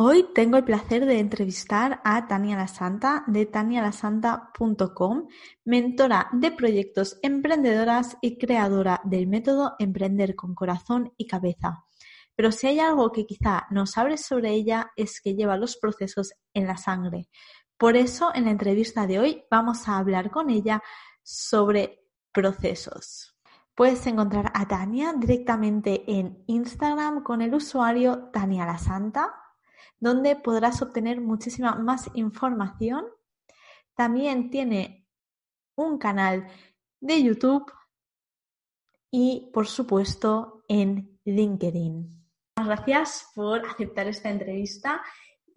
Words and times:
Hoy 0.00 0.28
tengo 0.32 0.56
el 0.56 0.62
placer 0.62 1.06
de 1.06 1.18
entrevistar 1.18 2.00
a 2.04 2.28
Tania 2.28 2.56
La 2.56 2.68
Santa 2.68 3.24
de 3.26 3.46
tanialasanta.com, 3.46 5.26
mentora 5.64 6.28
de 6.30 6.52
proyectos 6.52 7.18
emprendedoras 7.20 8.16
y 8.20 8.38
creadora 8.38 9.00
del 9.02 9.26
método 9.26 9.74
Emprender 9.80 10.36
con 10.36 10.54
Corazón 10.54 11.12
y 11.16 11.26
Cabeza. 11.26 11.84
Pero 12.36 12.52
si 12.52 12.68
hay 12.68 12.78
algo 12.78 13.10
que 13.10 13.26
quizá 13.26 13.66
no 13.70 13.86
sabes 13.86 14.24
sobre 14.24 14.52
ella 14.52 14.92
es 14.94 15.20
que 15.20 15.34
lleva 15.34 15.56
los 15.56 15.76
procesos 15.76 16.32
en 16.54 16.68
la 16.68 16.76
sangre. 16.76 17.28
Por 17.76 17.96
eso 17.96 18.30
en 18.32 18.44
la 18.44 18.52
entrevista 18.52 19.04
de 19.08 19.18
hoy 19.18 19.46
vamos 19.50 19.88
a 19.88 19.98
hablar 19.98 20.30
con 20.30 20.48
ella 20.48 20.80
sobre 21.24 22.04
procesos. 22.30 23.36
Puedes 23.74 24.06
encontrar 24.06 24.52
a 24.54 24.68
Tania 24.68 25.12
directamente 25.12 26.04
en 26.06 26.44
Instagram 26.46 27.24
con 27.24 27.42
el 27.42 27.52
usuario 27.52 28.30
Tania 28.32 28.64
La 28.64 28.78
Santa 28.78 29.34
donde 30.00 30.36
podrás 30.36 30.82
obtener 30.82 31.20
muchísima 31.20 31.74
más 31.74 32.10
información. 32.14 33.06
También 33.94 34.50
tiene 34.50 35.08
un 35.76 35.98
canal 35.98 36.46
de 37.00 37.22
YouTube 37.22 37.72
y, 39.10 39.50
por 39.52 39.66
supuesto, 39.66 40.64
en 40.68 41.18
LinkedIn. 41.24 42.18
Gracias 42.56 43.30
por 43.34 43.64
aceptar 43.66 44.08
esta 44.08 44.30
entrevista 44.30 45.02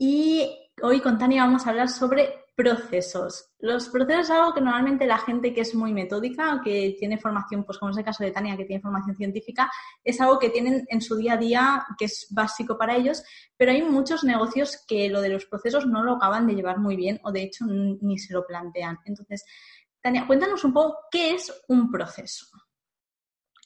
y 0.04 0.50
hoy 0.82 1.00
con 1.00 1.20
Tania 1.20 1.44
vamos 1.44 1.68
a 1.68 1.70
hablar 1.70 1.88
sobre 1.88 2.46
procesos. 2.56 3.52
Los 3.60 3.88
procesos 3.88 4.24
es 4.24 4.32
algo 4.32 4.52
que 4.52 4.60
normalmente 4.60 5.06
la 5.06 5.20
gente 5.20 5.54
que 5.54 5.62
es 5.62 5.76
muy 5.76 5.94
metódica, 5.94 6.60
que 6.64 6.96
tiene 6.98 7.20
formación, 7.20 7.64
pues 7.64 7.78
como 7.78 7.92
es 7.92 7.98
el 8.00 8.04
caso 8.04 8.24
de 8.24 8.32
Tania, 8.32 8.58
que 8.58 8.66
tiene 8.66 8.82
formación 8.82 9.16
científica, 9.16 9.70
es 10.04 10.20
algo 10.20 10.40
que 10.40 10.50
tienen 10.50 10.88
en 10.90 11.02
su 11.02 11.16
día 11.18 11.34
a 11.34 11.38
día, 11.38 11.86
que 12.00 12.06
es 12.06 12.26
básico 12.32 12.80
para 12.80 12.96
ellos, 12.96 13.24
pero 13.56 13.74
hay 13.74 13.84
muchos 13.84 14.24
negocios 14.24 14.84
que 14.88 15.08
lo 15.08 15.22
de 15.22 15.30
los 15.30 15.46
procesos 15.46 15.86
no 15.86 16.04
lo 16.04 16.14
acaban 16.14 16.48
de 16.48 16.56
llevar 16.56 16.80
muy 16.80 16.96
bien 16.96 17.20
o 17.24 17.32
de 17.32 17.44
hecho 17.44 17.66
ni 17.68 18.18
se 18.18 18.34
lo 18.34 18.44
plantean. 18.44 18.98
Entonces, 19.06 19.46
Tania, 20.02 20.26
cuéntanos 20.26 20.64
un 20.64 20.74
poco 20.74 20.98
qué 21.12 21.36
es 21.36 21.54
un 21.68 21.92
proceso. 21.92 22.48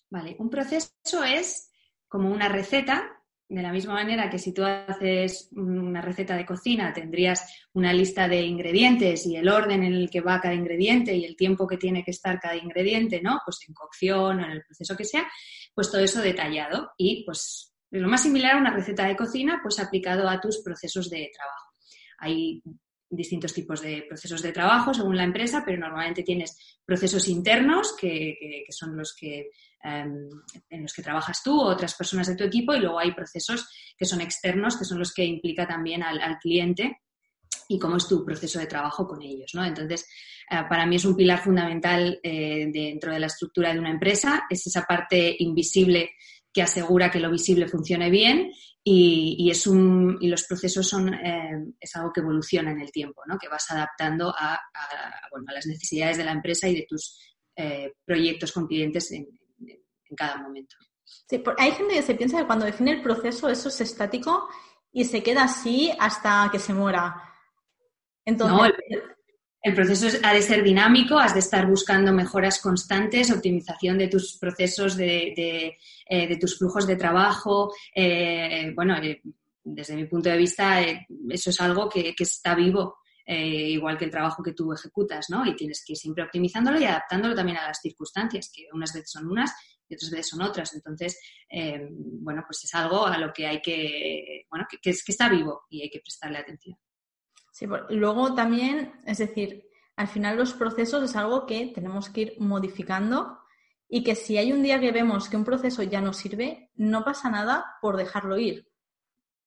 Vale, 0.09 0.35
un 0.37 0.49
proceso 0.49 1.23
es 1.23 1.71
como 2.09 2.29
una 2.29 2.49
receta 2.49 3.14
de 3.47 3.61
la 3.61 3.71
misma 3.71 3.93
manera 3.93 4.29
que 4.29 4.39
si 4.39 4.53
tú 4.53 4.63
haces 4.63 5.49
una 5.51 6.01
receta 6.01 6.35
de 6.35 6.45
cocina, 6.45 6.91
tendrías 6.93 7.67
una 7.73 7.93
lista 7.93 8.27
de 8.27 8.41
ingredientes 8.41 9.25
y 9.27 9.35
el 9.35 9.49
orden 9.49 9.83
en 9.83 9.93
el 9.93 10.09
que 10.09 10.21
va 10.21 10.41
cada 10.41 10.55
ingrediente 10.55 11.15
y 11.15 11.25
el 11.25 11.35
tiempo 11.35 11.67
que 11.67 11.77
tiene 11.77 12.03
que 12.03 12.11
estar 12.11 12.39
cada 12.39 12.55
ingrediente, 12.55 13.21
¿no? 13.21 13.39
Pues 13.45 13.59
en 13.67 13.73
cocción 13.73 14.39
o 14.39 14.43
en 14.43 14.51
el 14.51 14.63
proceso 14.63 14.97
que 14.97 15.05
sea, 15.05 15.27
pues 15.73 15.91
todo 15.91 16.01
eso 16.01 16.21
detallado 16.21 16.91
y 16.97 17.23
pues 17.23 17.73
lo 17.91 18.07
más 18.07 18.23
similar 18.23 18.55
a 18.55 18.59
una 18.59 18.73
receta 18.73 19.05
de 19.05 19.15
cocina, 19.15 19.59
pues 19.61 19.79
aplicado 19.79 20.27
a 20.27 20.41
tus 20.41 20.61
procesos 20.63 21.09
de 21.09 21.31
trabajo. 21.33 21.71
Hay 22.17 22.63
distintos 23.09 23.53
tipos 23.53 23.81
de 23.81 24.05
procesos 24.07 24.41
de 24.41 24.51
trabajo 24.51 24.93
según 24.93 25.15
la 25.15 25.23
empresa, 25.23 25.63
pero 25.65 25.77
normalmente 25.77 26.23
tienes 26.23 26.57
procesos 26.83 27.27
internos, 27.27 27.95
que, 27.99 28.65
son 28.69 28.97
los 28.97 29.15
que, 29.15 29.51
em, 29.83 30.29
en 30.69 30.81
los 30.81 30.93
que 30.93 31.03
trabajas 31.03 31.41
tú 31.43 31.59
o 31.59 31.65
otras 31.65 31.93
personas 31.95 32.27
de 32.27 32.35
tu 32.35 32.43
equipo, 32.43 32.73
y 32.73 32.79
luego 32.79 32.99
hay 32.99 33.13
procesos 33.13 33.67
que 33.97 34.05
son 34.05 34.21
externos, 34.21 34.77
que 34.77 34.85
son 34.85 34.99
los 34.99 35.13
que 35.13 35.25
implica 35.25 35.67
también 35.67 36.03
al, 36.03 36.37
cliente 36.39 37.01
y 37.69 37.79
cómo 37.79 37.97
es 37.97 38.07
tu 38.07 38.25
proceso 38.25 38.59
de 38.59 38.67
trabajo 38.67 39.07
con 39.07 39.21
ellos. 39.21 39.51
¿no? 39.53 39.63
Entonces, 39.63 40.07
eh, 40.49 40.63
para 40.69 40.85
mí 40.85 40.97
es 40.97 41.05
un 41.05 41.15
pilar 41.15 41.39
fundamental 41.39 42.19
eh, 42.21 42.67
dentro 42.71 43.11
de 43.11 43.19
la 43.19 43.27
estructura 43.27 43.73
de 43.73 43.79
una 43.79 43.91
empresa, 43.91 44.43
es 44.49 44.67
esa 44.67 44.83
parte 44.83 45.35
invisible 45.39 46.11
que 46.55 46.61
asegura 46.61 47.11
que 47.11 47.19
lo 47.19 47.29
visible 47.29 47.67
funcione 47.67 48.09
bien 48.09 48.49
y, 48.81 49.49
es 49.51 49.67
un, 49.67 50.17
y 50.21 50.29
los 50.29 50.45
procesos 50.45 50.87
son, 50.87 51.13
eh, 51.13 51.73
es 51.77 51.95
algo 51.97 52.13
que 52.13 52.21
evoluciona 52.21 52.71
en 52.71 52.79
el 52.79 52.93
tiempo, 52.93 53.23
¿no? 53.27 53.37
que 53.37 53.49
vas 53.49 53.69
adaptando 53.71 54.29
a, 54.29 54.57
bueno, 55.31 55.47
a 55.49 55.53
las 55.53 55.65
necesidades 55.65 56.17
de 56.17 56.23
la 56.23 56.31
empresa 56.31 56.69
y 56.69 56.75
de 56.75 56.85
tus 56.87 57.19
eh, 57.57 57.95
proyectos 58.05 58.53
con 58.53 58.67
clientes 58.67 59.11
en, 59.11 59.27
cada 60.15 60.37
momento. 60.37 60.77
Sí, 61.03 61.43
hay 61.57 61.71
gente 61.71 61.95
que 61.95 62.01
se 62.01 62.15
piensa 62.15 62.37
que 62.37 62.45
cuando 62.45 62.63
define 62.63 62.91
el 62.91 63.01
proceso 63.01 63.49
eso 63.49 63.67
es 63.67 63.81
estático 63.81 64.47
y 64.93 65.03
se 65.03 65.21
queda 65.21 65.43
así 65.43 65.91
hasta 65.99 66.47
que 66.49 66.59
se 66.59 66.73
muera. 66.73 67.21
Entonces, 68.23 68.71
el 68.87 69.14
proceso 69.73 70.19
ha 70.21 70.31
de 70.31 70.43
ser 70.43 70.61
dinámico, 70.61 71.17
has 71.17 71.33
de 71.33 71.39
estar 71.39 71.65
buscando 71.65 72.13
mejoras 72.13 72.61
constantes, 72.61 73.31
optimización 73.31 73.97
de 73.97 74.07
tus 74.07 74.37
procesos, 74.37 74.95
de, 74.95 75.75
eh, 76.07 76.39
tus 76.39 76.59
flujos 76.59 76.85
de 76.85 76.95
trabajo. 76.95 77.73
Eh, 77.95 78.71
bueno, 78.75 78.95
eh, 78.97 79.23
desde 79.63 79.95
mi 79.95 80.05
punto 80.05 80.29
de 80.29 80.37
vista, 80.37 80.81
eso 80.81 81.49
es 81.49 81.59
algo 81.59 81.89
que, 81.89 82.13
está 82.15 82.53
vivo, 82.53 82.99
igual 83.25 83.97
que 83.97 84.05
el 84.05 84.11
trabajo 84.11 84.43
que 84.43 84.53
tú 84.53 84.71
ejecutas, 84.71 85.31
¿no? 85.31 85.43
Y 85.47 85.55
tienes 85.55 85.83
que 85.83 85.93
ir 85.93 85.97
siempre 85.97 86.23
optimizándolo 86.23 86.79
y 86.79 86.85
adaptándolo 86.85 87.33
también 87.33 87.57
a 87.57 87.67
las 87.67 87.79
circunstancias, 87.81 88.51
que 88.53 88.67
unas 88.71 88.93
veces 88.93 89.09
son 89.09 89.27
unas 89.27 89.51
y 89.89 89.95
otras 89.95 90.11
veces 90.11 90.29
son 90.29 90.43
otras. 90.43 90.75
Entonces, 90.75 91.19
bueno, 91.89 92.43
pues 92.45 92.63
es 92.65 92.75
algo 92.75 93.07
a 93.07 93.17
lo 93.17 93.33
que 93.33 93.47
hay 93.47 93.59
que, 93.63 94.45
bueno, 94.47 94.67
que, 94.69 94.77
que 94.77 94.91
está 94.91 95.27
vivo 95.27 95.63
y 95.71 95.81
hay 95.81 95.89
que 95.89 96.01
prestarle 96.01 96.37
atención. 96.37 96.77
Sí, 97.55 97.67
luego 97.91 98.35
también, 98.35 98.91
es 99.05 99.19
decir, 99.19 99.69
al 99.95 100.09
final 100.09 100.35
los 100.35 100.51
procesos 100.51 101.01
es 101.09 101.15
algo 101.15 101.45
que 101.45 101.71
tenemos 101.73 102.09
que 102.09 102.21
ir 102.21 102.35
modificando 102.37 103.39
y 103.87 104.03
que 104.03 104.13
si 104.13 104.37
hay 104.37 104.51
un 104.51 104.61
día 104.61 104.77
que 104.81 104.91
vemos 104.91 105.29
que 105.29 105.37
un 105.37 105.45
proceso 105.45 105.81
ya 105.81 106.01
no 106.01 106.11
sirve, 106.11 106.69
no 106.75 107.05
pasa 107.05 107.29
nada 107.29 107.77
por 107.79 107.95
dejarlo 107.95 108.37
ir. 108.37 108.67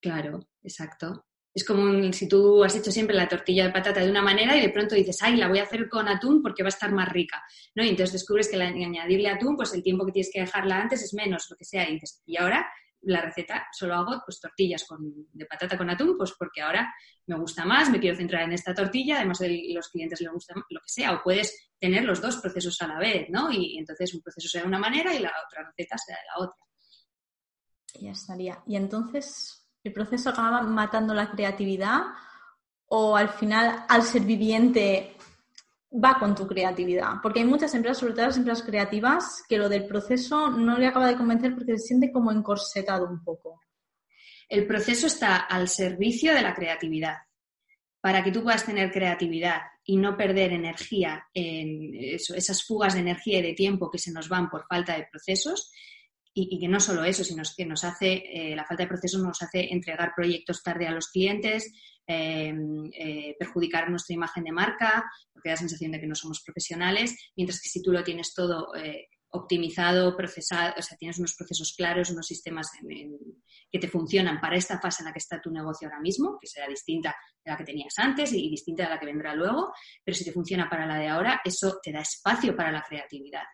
Claro, 0.01 0.41
exacto. 0.63 1.27
Es 1.53 1.67
como 1.67 2.11
si 2.15 2.27
tú 2.27 2.65
has 2.65 2.77
hecho 2.77 2.91
siempre 2.91 3.15
la 3.15 3.29
tortilla 3.29 3.67
de 3.67 3.73
patata 3.73 4.01
de 4.01 4.11
una 4.11 4.23
manera 4.23 4.57
y 4.57 4.63
de 4.63 4.71
pronto 4.71 4.95
dices, 4.95 5.19
ay, 5.21 5.37
la 5.37 5.49
voy 5.49 5.59
a 5.59 5.65
hacer 5.65 5.87
con 5.91 6.09
atún 6.09 6.41
porque 6.43 6.63
va 6.63 6.69
a 6.69 6.77
estar 6.77 6.91
más 6.91 7.11
rica, 7.11 7.43
¿no? 7.75 7.85
Y 7.85 7.91
entonces 7.91 8.15
descubres 8.15 8.49
que 8.49 8.57
añadirle 8.57 9.29
atún, 9.29 9.55
pues 9.55 9.75
el 9.75 9.83
tiempo 9.83 10.07
que 10.07 10.13
tienes 10.13 10.31
que 10.33 10.41
dejarla 10.41 10.81
antes 10.81 11.03
es 11.03 11.13
menos, 11.13 11.47
lo 11.51 11.59
que 11.59 11.67
sea, 11.67 11.87
y 11.87 11.93
dices, 11.93 12.23
y 12.25 12.39
ahora 12.39 12.67
la 13.03 13.21
receta 13.21 13.67
solo 13.73 13.95
hago 13.95 14.23
pues 14.25 14.41
tortillas 14.41 14.85
de 15.33 15.47
patata 15.47 15.79
con 15.79 15.91
atún, 15.91 16.17
pues 16.17 16.35
porque 16.39 16.61
ahora 16.61 16.93
me 17.27 17.37
gusta 17.37 17.65
más, 17.65 17.91
me 17.91 18.01
quiero 18.01 18.17
centrar 18.17 18.43
en 18.43 18.53
esta 18.53 18.75
tortilla, 18.75 19.17
además 19.17 19.39
de 19.39 19.63
los 19.75 19.89
clientes 19.89 20.21
les 20.21 20.33
gusta 20.33 20.55
lo 20.55 20.81
que 20.81 20.89
sea, 20.89 21.13
o 21.13 21.23
puedes 21.23 21.71
tener 21.79 22.05
los 22.05 22.21
dos 22.21 22.37
procesos 22.39 22.81
a 22.83 22.89
la 22.89 22.99
vez, 22.99 23.29
¿no? 23.31 23.51
Y, 23.53 23.79
entonces 23.79 24.15
un 24.15 24.23
proceso 24.23 24.49
sea 24.49 24.63
de 24.63 24.69
una 24.69 24.79
manera 24.79 25.15
y 25.15 25.21
la 25.21 25.33
otra 25.47 25.65
receta 25.65 25.97
sea 25.99 26.17
de 26.17 26.23
la 26.27 26.45
otra. 26.45 26.57
Ya 28.01 28.11
estaría. 28.11 28.63
Y 28.67 28.77
entonces, 28.77 29.67
¿el 29.85 29.93
proceso 29.93 30.31
acaba 30.31 30.63
matando 30.63 31.15
la 31.15 31.31
creatividad 31.31 32.03
o 32.87 33.17
al 33.17 33.29
final, 33.29 33.85
al 33.89 34.03
ser 34.03 34.23
viviente, 34.23 35.17
va 35.93 36.19
con 36.19 36.35
tu 36.35 36.47
creatividad. 36.47 37.15
Porque 37.23 37.41
hay 37.41 37.47
muchas 37.47 37.75
empresas, 37.75 37.99
sobre 37.99 38.15
todo 38.15 38.27
las 38.27 38.37
empresas 38.37 38.65
creativas, 38.65 39.43
que 39.49 39.59
lo 39.59 39.69
del 39.69 39.87
proceso 39.87 40.51
no 40.51 40.79
le 40.79 40.87
acaba 40.87 41.09
de 41.09 41.17
convencer 41.17 41.55
porque 41.55 41.77
se 41.79 41.87
siente 41.87 42.13
como 42.13 42.31
encorsetado 42.31 43.09
un 43.09 43.23
poco. 43.23 43.61
El 44.49 44.67
proceso 44.67 45.07
está 45.07 45.37
al 45.37 45.69
servicio 45.69 46.35
de 46.35 46.43
la 46.43 46.55
creatividad. 46.55 47.17
Para 48.01 48.23
que 48.23 48.31
tú 48.31 48.43
puedas 48.43 48.65
tener 48.65 48.93
creatividad 48.93 49.63
y 49.85 49.97
no 49.97 50.17
perder 50.17 50.53
energía 50.53 51.27
en 51.35 51.91
esas 51.95 52.65
fugas 52.65 52.95
de 52.95 53.01
energía 53.01 53.41
y 53.41 53.43
de 53.43 53.55
tiempo 53.55 53.91
que 53.91 53.99
se 53.99 54.13
nos 54.13 54.29
van 54.29 54.49
por 54.49 54.67
falta 54.67 54.97
de 54.97 55.09
procesos, 55.11 55.73
y, 56.41 56.61
que 56.61 56.69
no 56.69 56.81
solo 56.81 57.05
eso, 57.05 57.25
sino 57.25 57.43
que 57.57 57.67
nos 57.67 57.85
hace, 57.85 58.23
eh, 58.33 58.57
la 58.57 58.65
falta 58.65 58.85
de 58.85 58.89
procesos 58.89 59.23
nos 59.23 59.43
hace 59.43 59.73
entregar 59.73 60.13
proyectos 60.15 60.63
tarde 60.63 60.87
a 60.87 60.93
los 60.93 61.09
clientes, 61.09 61.73
Em, 62.11 62.89
eh, 62.95 63.37
perjudicar 63.39 63.91
nuestra 63.91 64.15
imagen 64.15 64.43
de 64.43 64.51
marca, 64.51 65.05
porque 65.31 65.51
da 65.51 65.57
la 65.57 65.59
sensación 65.59 65.93
de 65.93 66.01
que 66.01 66.07
no 66.07 66.15
somos 66.15 66.41
profesionales, 66.43 67.15
mientras 67.37 67.61
que 67.61 67.69
si 67.69 67.83
tú 67.83 67.93
lo 67.93 68.03
tienes 68.03 68.33
todo 68.33 68.75
eh, 68.75 69.09
optimizado, 69.29 70.17
procesado, 70.17 70.73
o 70.79 70.81
sea, 70.81 70.97
tienes 70.97 71.19
unos 71.19 71.35
procesos 71.35 71.75
claros, 71.77 72.09
unos 72.09 72.27
sistemas 72.27 72.71
que 73.71 73.79
te 73.79 73.89
funcionan 73.89 74.41
para 74.41 74.57
esta 74.57 74.81
fase 74.81 75.03
en 75.03 75.09
la 75.09 75.13
que 75.13 75.19
está 75.19 75.39
tu 75.39 75.51
negocio 75.51 75.87
ahora 75.87 76.01
mismo, 76.01 76.39
que 76.41 76.47
será 76.47 76.67
distinta 76.67 77.15
de 77.45 77.51
la 77.51 77.59
que 77.59 77.65
tenías 77.65 77.93
antes 77.99 78.33
y 78.33 78.49
distinta 78.49 78.85
de 78.85 78.89
la 78.89 78.99
que 78.99 79.05
vendrá 79.05 79.35
luego, 79.35 79.71
pero 80.03 80.17
si 80.17 80.25
te 80.25 80.33
funciona 80.33 80.67
para 80.71 80.87
la 80.87 80.97
de 80.97 81.09
ahora, 81.09 81.43
eso 81.45 81.79
te 81.83 81.93
da 81.93 82.01
espacio 82.01 82.57
para 82.57 82.73
la 82.73 82.83
creatividad. 82.89 83.45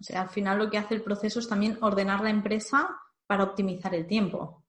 O 0.00 0.02
sea, 0.02 0.22
al 0.22 0.30
final 0.30 0.58
lo 0.58 0.70
que 0.70 0.78
hace 0.78 0.94
el 0.94 1.02
proceso 1.02 1.40
es 1.40 1.48
también 1.48 1.78
ordenar 1.80 2.22
la 2.22 2.30
empresa 2.30 2.90
para 3.26 3.44
optimizar 3.44 3.94
el 3.94 4.06
tiempo. 4.06 4.64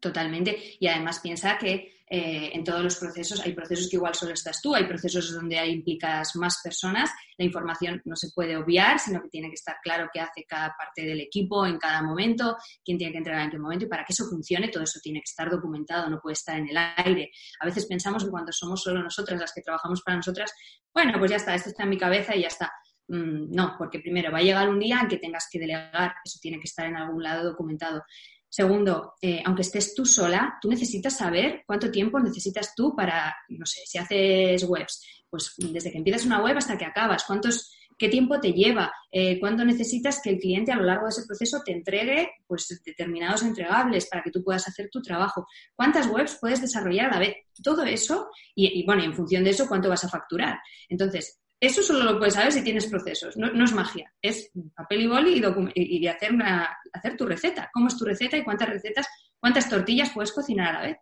Totalmente. 0.00 0.76
Y 0.80 0.88
además 0.88 1.20
piensa 1.20 1.56
que 1.56 2.02
eh, 2.14 2.50
en 2.52 2.62
todos 2.62 2.82
los 2.82 2.96
procesos 2.96 3.40
hay 3.40 3.54
procesos 3.54 3.88
que 3.88 3.96
igual 3.96 4.14
solo 4.14 4.34
estás 4.34 4.60
tú, 4.60 4.74
hay 4.74 4.84
procesos 4.84 5.32
donde 5.32 5.58
hay 5.58 5.70
implicadas 5.70 6.36
más 6.36 6.60
personas. 6.62 7.10
La 7.38 7.46
información 7.46 8.02
no 8.04 8.16
se 8.16 8.28
puede 8.34 8.54
obviar, 8.56 8.98
sino 8.98 9.22
que 9.22 9.30
tiene 9.30 9.48
que 9.48 9.54
estar 9.54 9.76
claro 9.82 10.10
qué 10.12 10.20
hace 10.20 10.44
cada 10.44 10.74
parte 10.76 11.06
del 11.06 11.20
equipo 11.20 11.64
en 11.64 11.78
cada 11.78 12.02
momento, 12.02 12.58
quién 12.84 12.98
tiene 12.98 13.12
que 13.12 13.18
entregar 13.18 13.44
en 13.44 13.50
qué 13.50 13.58
momento 13.58 13.86
y 13.86 13.88
para 13.88 14.04
que 14.04 14.12
eso 14.12 14.26
funcione 14.26 14.68
todo 14.68 14.82
eso 14.82 15.00
tiene 15.02 15.20
que 15.20 15.30
estar 15.30 15.48
documentado, 15.48 16.10
no 16.10 16.20
puede 16.20 16.34
estar 16.34 16.58
en 16.58 16.68
el 16.68 16.76
aire. 16.76 17.30
A 17.60 17.64
veces 17.64 17.86
pensamos 17.86 18.24
que 18.24 18.30
cuando 18.30 18.52
somos 18.52 18.82
solo 18.82 19.02
nosotras 19.02 19.40
las 19.40 19.52
que 19.54 19.62
trabajamos 19.62 20.02
para 20.02 20.18
nosotras, 20.18 20.52
bueno, 20.92 21.18
pues 21.18 21.30
ya 21.30 21.38
está, 21.38 21.54
esto 21.54 21.70
está 21.70 21.84
en 21.84 21.88
mi 21.88 21.96
cabeza 21.96 22.36
y 22.36 22.42
ya 22.42 22.48
está. 22.48 22.70
Mm, 23.12 23.54
no, 23.54 23.74
porque 23.76 24.00
primero 24.00 24.32
va 24.32 24.38
a 24.38 24.42
llegar 24.42 24.70
un 24.70 24.78
día 24.78 25.00
en 25.02 25.08
que 25.08 25.18
tengas 25.18 25.46
que 25.52 25.58
delegar, 25.58 26.14
eso 26.24 26.38
tiene 26.40 26.58
que 26.58 26.66
estar 26.66 26.86
en 26.86 26.96
algún 26.96 27.22
lado 27.22 27.44
documentado. 27.44 28.02
Segundo, 28.48 29.16
eh, 29.20 29.42
aunque 29.44 29.60
estés 29.60 29.94
tú 29.94 30.06
sola, 30.06 30.56
tú 30.62 30.70
necesitas 30.70 31.18
saber 31.18 31.62
cuánto 31.66 31.90
tiempo 31.90 32.18
necesitas 32.18 32.74
tú 32.74 32.96
para, 32.96 33.36
no 33.50 33.66
sé, 33.66 33.80
si 33.84 33.98
haces 33.98 34.64
webs, 34.64 35.04
pues 35.28 35.52
desde 35.58 35.92
que 35.92 35.98
empiezas 35.98 36.24
una 36.24 36.42
web 36.42 36.56
hasta 36.56 36.78
que 36.78 36.86
acabas, 36.86 37.24
cuántos, 37.24 37.76
qué 37.98 38.08
tiempo 38.08 38.40
te 38.40 38.54
lleva, 38.54 38.90
eh, 39.10 39.38
cuándo 39.38 39.62
necesitas 39.62 40.22
que 40.22 40.30
el 40.30 40.38
cliente 40.38 40.72
a 40.72 40.76
lo 40.76 40.84
largo 40.84 41.04
de 41.04 41.10
ese 41.10 41.26
proceso 41.26 41.60
te 41.62 41.72
entregue 41.72 42.30
pues, 42.46 42.80
determinados 42.82 43.42
entregables 43.42 44.06
para 44.06 44.22
que 44.22 44.30
tú 44.30 44.42
puedas 44.42 44.66
hacer 44.66 44.88
tu 44.90 45.02
trabajo, 45.02 45.46
cuántas 45.74 46.06
webs 46.06 46.38
puedes 46.40 46.62
desarrollar 46.62 47.10
a 47.10 47.14
la 47.14 47.20
vez, 47.20 47.36
todo 47.62 47.84
eso 47.84 48.30
y, 48.54 48.80
y 48.80 48.86
bueno, 48.86 49.02
en 49.02 49.12
función 49.12 49.44
de 49.44 49.50
eso, 49.50 49.68
cuánto 49.68 49.90
vas 49.90 50.04
a 50.04 50.08
facturar. 50.08 50.58
Entonces, 50.88 51.41
eso 51.62 51.80
solo 51.80 52.02
lo 52.02 52.18
puedes 52.18 52.34
saber 52.34 52.50
si 52.50 52.64
tienes 52.64 52.86
procesos, 52.86 53.36
no, 53.36 53.64
es 53.64 53.72
magia, 53.72 54.12
es 54.20 54.50
papel 54.74 55.02
y 55.02 55.06
boli 55.06 55.40
y, 55.76 55.98
y 55.98 56.08
hacer, 56.08 56.32
una, 56.32 56.76
hacer 56.92 57.16
tu 57.16 57.24
receta. 57.24 57.70
¿Cómo 57.72 57.86
es 57.86 57.96
tu 57.96 58.04
receta 58.04 58.36
y 58.36 58.42
cuántas 58.42 58.68
recetas, 58.68 59.06
cuántas 59.38 59.68
tortillas 59.68 60.10
puedes 60.10 60.32
cocinar 60.32 60.70
a 60.70 60.72
la 60.72 60.86
vez? 60.88 60.96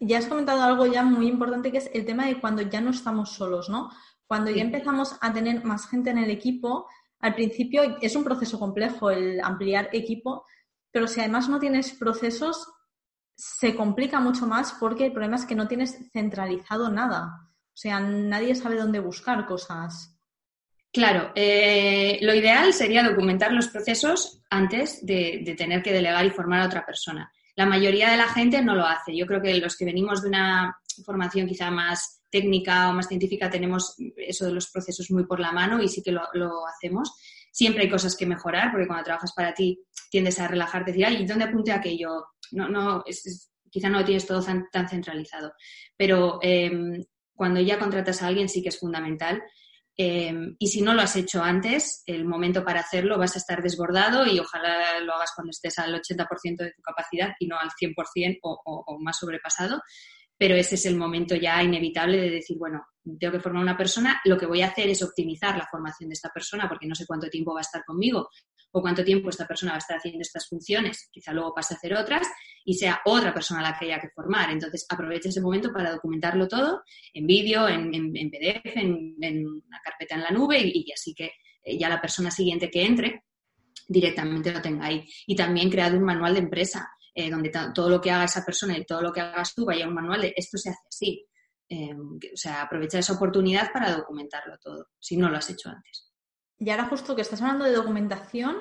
Ya 0.00 0.16
has 0.16 0.26
comentado 0.26 0.62
algo 0.62 0.86
ya 0.86 1.02
muy 1.02 1.28
importante 1.28 1.70
que 1.70 1.76
es 1.78 1.90
el 1.92 2.06
tema 2.06 2.24
de 2.24 2.40
cuando 2.40 2.62
ya 2.62 2.80
no 2.80 2.92
estamos 2.92 3.34
solos, 3.34 3.68
¿no? 3.68 3.90
Cuando 4.26 4.50
ya 4.50 4.62
empezamos 4.62 5.18
a 5.20 5.30
tener 5.34 5.62
más 5.64 5.86
gente 5.86 6.08
en 6.08 6.16
el 6.16 6.30
equipo, 6.30 6.88
al 7.18 7.34
principio 7.34 7.98
es 8.00 8.16
un 8.16 8.24
proceso 8.24 8.58
complejo 8.58 9.10
el 9.10 9.38
ampliar 9.42 9.90
equipo, 9.92 10.46
pero 10.90 11.06
si 11.06 11.20
además 11.20 11.50
no 11.50 11.60
tienes 11.60 11.92
procesos, 11.92 12.72
se 13.36 13.76
complica 13.76 14.18
mucho 14.18 14.46
más 14.46 14.72
porque 14.80 15.04
el 15.06 15.12
problema 15.12 15.36
es 15.36 15.44
que 15.44 15.54
no 15.54 15.68
tienes 15.68 16.10
centralizado 16.10 16.88
nada. 16.88 17.51
O 17.72 17.76
sea, 17.76 18.00
nadie 18.00 18.54
sabe 18.54 18.76
dónde 18.76 19.00
buscar 19.00 19.46
cosas. 19.46 20.12
Claro, 20.92 21.32
eh, 21.34 22.18
lo 22.20 22.34
ideal 22.34 22.74
sería 22.74 23.02
documentar 23.02 23.50
los 23.52 23.68
procesos 23.68 24.42
antes 24.50 25.04
de, 25.04 25.54
tener 25.56 25.82
que 25.82 25.92
delegar 25.92 26.26
y 26.26 26.30
formar 26.30 26.60
a 26.60 26.66
otra 26.66 26.84
persona. 26.84 27.32
La 27.56 27.64
mayoría 27.64 28.10
de 28.10 28.18
la 28.18 28.28
gente 28.28 28.60
no 28.62 28.74
lo 28.74 28.84
hace. 28.84 29.16
Yo 29.16 29.26
creo 29.26 29.40
que 29.40 29.54
los 29.54 29.76
que 29.76 29.86
venimos 29.86 30.20
de 30.22 30.28
una 30.28 30.76
formación 31.06 31.46
quizá 31.46 31.70
más 31.70 32.22
técnica 32.30 32.90
o 32.90 32.92
más 32.92 33.08
científica 33.08 33.48
tenemos 33.48 33.94
eso 34.16 34.46
de 34.46 34.52
los 34.52 34.70
procesos 34.70 35.10
muy 35.10 35.24
por 35.24 35.40
la 35.40 35.52
mano 35.52 35.82
y 35.82 35.88
sí 35.88 36.02
que 36.02 36.12
lo, 36.12 36.66
hacemos. 36.66 37.14
Siempre 37.50 37.84
hay 37.84 37.90
cosas 37.90 38.14
que 38.14 38.26
mejorar 38.26 38.70
porque 38.70 38.86
cuando 38.86 39.04
trabajas 39.04 39.32
para 39.32 39.54
ti 39.54 39.82
tiendes 40.10 40.38
a 40.40 40.48
relajarte 40.48 40.90
y 40.90 40.92
decir, 40.92 41.06
ay, 41.06 41.26
¿dónde 41.26 41.44
apunte 41.44 41.72
aquello? 41.72 42.26
No, 42.50 42.68
no, 42.68 43.02
quizá 43.70 43.88
no 43.88 44.00
lo 44.00 44.04
tienes 44.04 44.26
todo 44.26 44.42
tan, 44.42 44.88
centralizado. 44.88 45.54
Pero 45.96 46.38
em, 46.42 47.02
cuando 47.42 47.60
ya 47.60 47.76
contratas 47.76 48.22
a 48.22 48.28
alguien 48.28 48.48
sí 48.48 48.62
que 48.62 48.68
es 48.68 48.78
fundamental. 48.78 49.42
Em, 49.96 50.54
y 50.60 50.68
si 50.68 50.80
no 50.80 50.94
lo 50.94 51.02
has 51.02 51.16
hecho 51.16 51.42
antes, 51.42 52.04
el 52.06 52.24
momento 52.24 52.64
para 52.64 52.78
hacerlo 52.78 53.18
vas 53.18 53.34
a 53.34 53.40
estar 53.40 53.60
desbordado 53.60 54.24
y 54.24 54.38
ojalá 54.38 55.00
lo 55.00 55.12
hagas 55.12 55.32
cuando 55.34 55.50
estés 55.50 55.76
al 55.80 55.92
80% 55.92 56.62
de 56.62 56.70
tu 56.70 56.80
capacidad 56.82 57.32
y 57.40 57.48
no 57.48 57.58
al 57.58 57.70
100% 57.70 58.38
o, 58.42 58.60
o, 58.64 58.98
más 59.00 59.18
sobrepasado. 59.18 59.82
Pero 60.38 60.54
ese 60.54 60.76
es 60.76 60.86
el 60.86 60.96
momento 60.96 61.34
ya 61.34 61.60
inevitable 61.64 62.16
de 62.16 62.30
decir, 62.30 62.58
bueno, 62.58 62.86
tengo 63.18 63.32
que 63.32 63.40
formar 63.40 63.64
una 63.64 63.76
persona, 63.76 64.20
lo 64.24 64.38
que 64.38 64.46
voy 64.46 64.62
a 64.62 64.68
hacer 64.68 64.88
es 64.88 65.02
optimizar 65.02 65.58
la 65.58 65.66
formación 65.68 66.10
de 66.10 66.14
esta 66.14 66.28
persona 66.28 66.68
porque 66.68 66.86
no 66.86 66.94
sé 66.94 67.06
cuánto 67.08 67.28
tiempo 67.28 67.54
va 67.54 67.58
a 67.58 67.62
estar 67.62 67.82
conmigo 67.84 68.28
o 68.72 68.80
cuánto 68.80 69.04
tiempo 69.04 69.28
esta 69.28 69.46
persona 69.46 69.72
va 69.72 69.76
a 69.76 69.78
estar 69.78 69.98
haciendo 69.98 70.22
estas 70.22 70.48
funciones, 70.48 71.08
quizá 71.12 71.32
luego 71.32 71.54
pase 71.54 71.74
a 71.74 71.76
hacer 71.76 71.94
otras 71.94 72.26
y 72.64 72.74
sea 72.74 73.00
otra 73.04 73.32
persona 73.32 73.62
la 73.62 73.76
que 73.78 73.84
haya 73.86 74.00
que 74.00 74.08
formar. 74.08 74.50
Entonces, 74.50 74.86
aprovecha 74.88 75.28
ese 75.28 75.40
momento 75.40 75.72
para 75.72 75.92
documentarlo 75.92 76.48
todo 76.48 76.82
en 77.12 77.26
vídeo, 77.26 77.68
en, 77.68 77.90
PDF, 78.12 78.76
en, 78.76 79.46
una 79.46 79.80
carpeta 79.84 80.14
en 80.14 80.22
la 80.22 80.30
nube 80.30 80.58
y, 80.64 80.90
así 80.92 81.14
que 81.14 81.32
eh, 81.62 81.78
ya 81.78 81.88
la 81.88 82.00
persona 82.00 82.30
siguiente 82.30 82.70
que 82.70 82.84
entre 82.84 83.24
directamente 83.86 84.52
lo 84.52 84.62
tenga 84.62 84.86
ahí. 84.86 85.06
Y 85.26 85.36
también 85.36 85.70
creado 85.70 85.98
un 85.98 86.04
manual 86.04 86.32
de 86.32 86.40
empresa, 86.40 86.88
eh, 87.14 87.30
donde 87.30 87.52
todo 87.74 87.90
lo 87.90 88.00
que 88.00 88.10
haga 88.10 88.24
esa 88.24 88.44
persona 88.44 88.76
y 88.78 88.86
todo 88.86 89.02
lo 89.02 89.12
que 89.12 89.20
hagas 89.20 89.54
tú 89.54 89.66
vaya 89.66 89.86
un 89.86 89.94
manual 89.94 90.22
de 90.22 90.32
esto 90.34 90.56
se 90.56 90.70
hace 90.70 90.88
así. 90.88 91.26
Eh, 91.68 91.94
o 91.94 92.36
sea, 92.36 92.62
aprovecha 92.62 92.98
esa 92.98 93.14
oportunidad 93.14 93.72
para 93.72 93.92
documentarlo 93.92 94.56
todo, 94.58 94.88
si 94.98 95.16
no 95.16 95.28
lo 95.28 95.36
has 95.36 95.50
hecho 95.50 95.68
antes. 95.68 96.11
Y 96.64 96.70
ahora 96.70 96.84
justo 96.84 97.16
que 97.16 97.22
estás 97.22 97.42
hablando 97.42 97.64
de 97.64 97.72
documentación, 97.72 98.56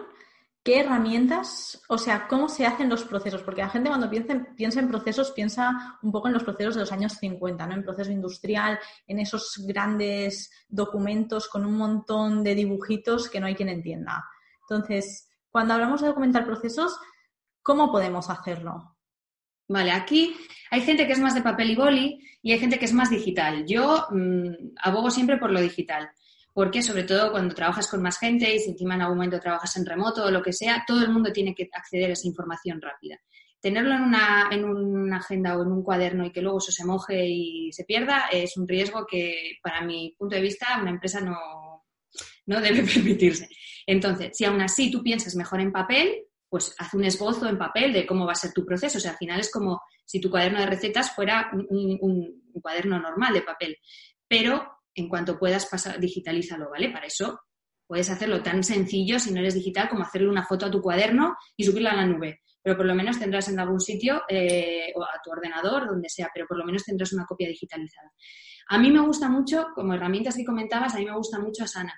¿qué 0.63 0.79
herramientas, 0.79 1.83
o 1.87 1.99
sea, 1.99 2.27
cómo 2.27 2.49
se 2.49 2.65
hacen 2.65 2.89
los 2.89 3.03
procesos? 3.03 3.43
Porque 3.43 3.61
la 3.61 3.69
gente 3.69 3.89
cuando 3.89 4.09
piensa 4.09 4.79
en, 4.79 4.87
procesos 4.87 5.29
piensa 5.29 5.99
un 6.01 6.11
poco 6.11 6.27
en 6.27 6.33
los 6.33 6.43
procesos 6.43 6.73
de 6.73 6.79
los 6.79 6.91
años 6.91 7.13
50, 7.19 7.67
¿no? 7.67 7.75
En 7.75 7.83
proceso 7.83 8.11
industrial, 8.11 8.79
en 9.05 9.19
esos 9.19 9.63
grandes 9.67 10.49
documentos 10.67 11.47
con 11.47 11.63
un 11.63 11.77
montón 11.77 12.43
de 12.43 12.55
dibujitos 12.55 13.29
que 13.29 13.39
no 13.39 13.45
hay 13.45 13.53
quien 13.53 13.69
entienda. 13.69 14.25
Entonces, 14.61 15.29
cuando 15.51 15.75
hablamos 15.75 16.01
de 16.01 16.07
documentar 16.07 16.43
procesos, 16.43 16.97
¿cómo 17.61 17.91
podemos 17.91 18.31
hacerlo? 18.31 18.97
Vale, 19.67 19.91
aquí 19.91 20.35
hay 20.71 20.81
gente 20.81 21.05
que 21.05 21.13
es 21.13 21.19
más 21.19 21.35
de 21.35 21.43
papel 21.43 21.69
y 21.69 21.75
boli 21.75 22.27
y 22.41 22.51
hay 22.51 22.57
gente 22.57 22.79
que 22.79 22.85
es 22.85 22.93
más 22.93 23.11
digital. 23.11 23.63
Yo 23.67 24.07
mm, 24.09 24.73
abogo 24.81 25.11
siempre 25.11 25.37
por 25.37 25.51
lo 25.51 25.61
digital 25.61 26.09
porque 26.53 26.81
sobre 26.81 27.03
todo 27.03 27.31
cuando 27.31 27.55
trabajas 27.55 27.87
con 27.87 28.01
más 28.01 28.19
gente 28.19 28.53
y 28.53 28.59
si 28.59 28.71
encima 28.71 28.95
en 28.95 29.01
algún 29.01 29.17
momento 29.17 29.39
trabajas 29.39 29.75
en 29.77 29.85
remoto 29.85 30.25
o 30.25 30.31
lo 30.31 30.41
que 30.41 30.53
sea, 30.53 30.83
todo 30.85 31.01
el 31.01 31.11
mundo 31.11 31.31
tiene 31.31 31.55
que 31.55 31.69
acceder 31.71 32.09
a 32.09 32.13
esa 32.13 32.27
información 32.27 32.81
rápida. 32.81 33.19
Tenerlo 33.61 33.95
en 33.95 34.01
una, 34.01 34.49
en 34.51 34.65
una 34.65 35.17
agenda 35.17 35.57
o 35.57 35.61
en 35.61 35.71
un 35.71 35.83
cuaderno 35.83 36.25
y 36.25 36.31
que 36.31 36.41
luego 36.41 36.57
eso 36.57 36.71
se 36.71 36.83
moje 36.83 37.25
y 37.27 37.71
se 37.71 37.85
pierda 37.85 38.25
es 38.31 38.57
un 38.57 38.67
riesgo 38.67 39.05
que, 39.05 39.59
para 39.61 39.81
mi 39.81 40.15
punto 40.17 40.35
de 40.35 40.41
vista, 40.41 40.79
una 40.81 40.89
empresa 40.89 41.21
no, 41.21 41.85
no 42.47 42.61
debe 42.61 42.83
permitirse. 42.93 43.47
Entonces, 43.85 44.31
si 44.33 44.45
aún 44.45 44.61
así 44.61 44.91
tú 44.91 45.03
piensas 45.03 45.35
mejor 45.35 45.61
en 45.61 45.71
papel, 45.71 46.25
pues 46.49 46.75
haz 46.79 46.93
un 46.95 47.05
esbozo 47.05 47.47
en 47.47 47.57
papel 47.57 47.93
de 47.93 48.05
cómo 48.05 48.25
va 48.25 48.33
a 48.33 48.35
ser 48.35 48.51
tu 48.51 48.65
proceso. 48.65 48.97
O 48.97 49.01
sea, 49.01 49.11
al 49.11 49.17
final 49.17 49.39
es 49.39 49.51
como 49.51 49.81
si 50.03 50.19
tu 50.19 50.29
cuaderno 50.29 50.59
de 50.59 50.65
recetas 50.65 51.15
fuera 51.15 51.49
un, 51.53 51.97
un 52.01 52.61
cuaderno 52.61 52.99
normal 52.99 53.33
de 53.33 53.41
papel. 53.43 53.77
Pero 54.27 54.80
en 54.95 55.09
cuanto 55.09 55.37
puedas, 55.37 55.65
pasar, 55.65 55.99
digitalízalo, 55.99 56.69
¿vale? 56.69 56.89
Para 56.89 57.07
eso 57.07 57.39
puedes 57.87 58.09
hacerlo 58.09 58.41
tan 58.41 58.63
sencillo, 58.63 59.19
si 59.19 59.33
no 59.33 59.39
eres 59.39 59.53
digital, 59.53 59.89
como 59.89 60.03
hacerle 60.03 60.29
una 60.29 60.45
foto 60.45 60.65
a 60.65 60.71
tu 60.71 60.81
cuaderno 60.81 61.35
y 61.57 61.65
subirla 61.65 61.91
a 61.91 61.95
la 61.95 62.05
nube. 62.05 62.41
Pero 62.63 62.77
por 62.77 62.85
lo 62.85 62.95
menos 62.95 63.19
tendrás 63.19 63.49
en 63.49 63.59
algún 63.59 63.81
sitio, 63.81 64.21
eh, 64.29 64.93
o 64.95 65.03
a 65.03 65.19
tu 65.23 65.31
ordenador, 65.31 65.87
donde 65.87 66.07
sea, 66.07 66.29
pero 66.33 66.45
por 66.47 66.57
lo 66.57 66.63
menos 66.63 66.85
tendrás 66.85 67.11
una 67.11 67.25
copia 67.25 67.49
digitalizada. 67.49 68.09
A 68.69 68.77
mí 68.77 68.91
me 68.91 69.01
gusta 69.01 69.27
mucho, 69.27 69.67
como 69.75 69.93
herramientas 69.93 70.37
que 70.37 70.45
comentabas, 70.45 70.95
a 70.95 70.99
mí 70.99 71.05
me 71.05 71.15
gusta 71.15 71.39
mucho 71.39 71.65
Asana. 71.65 71.93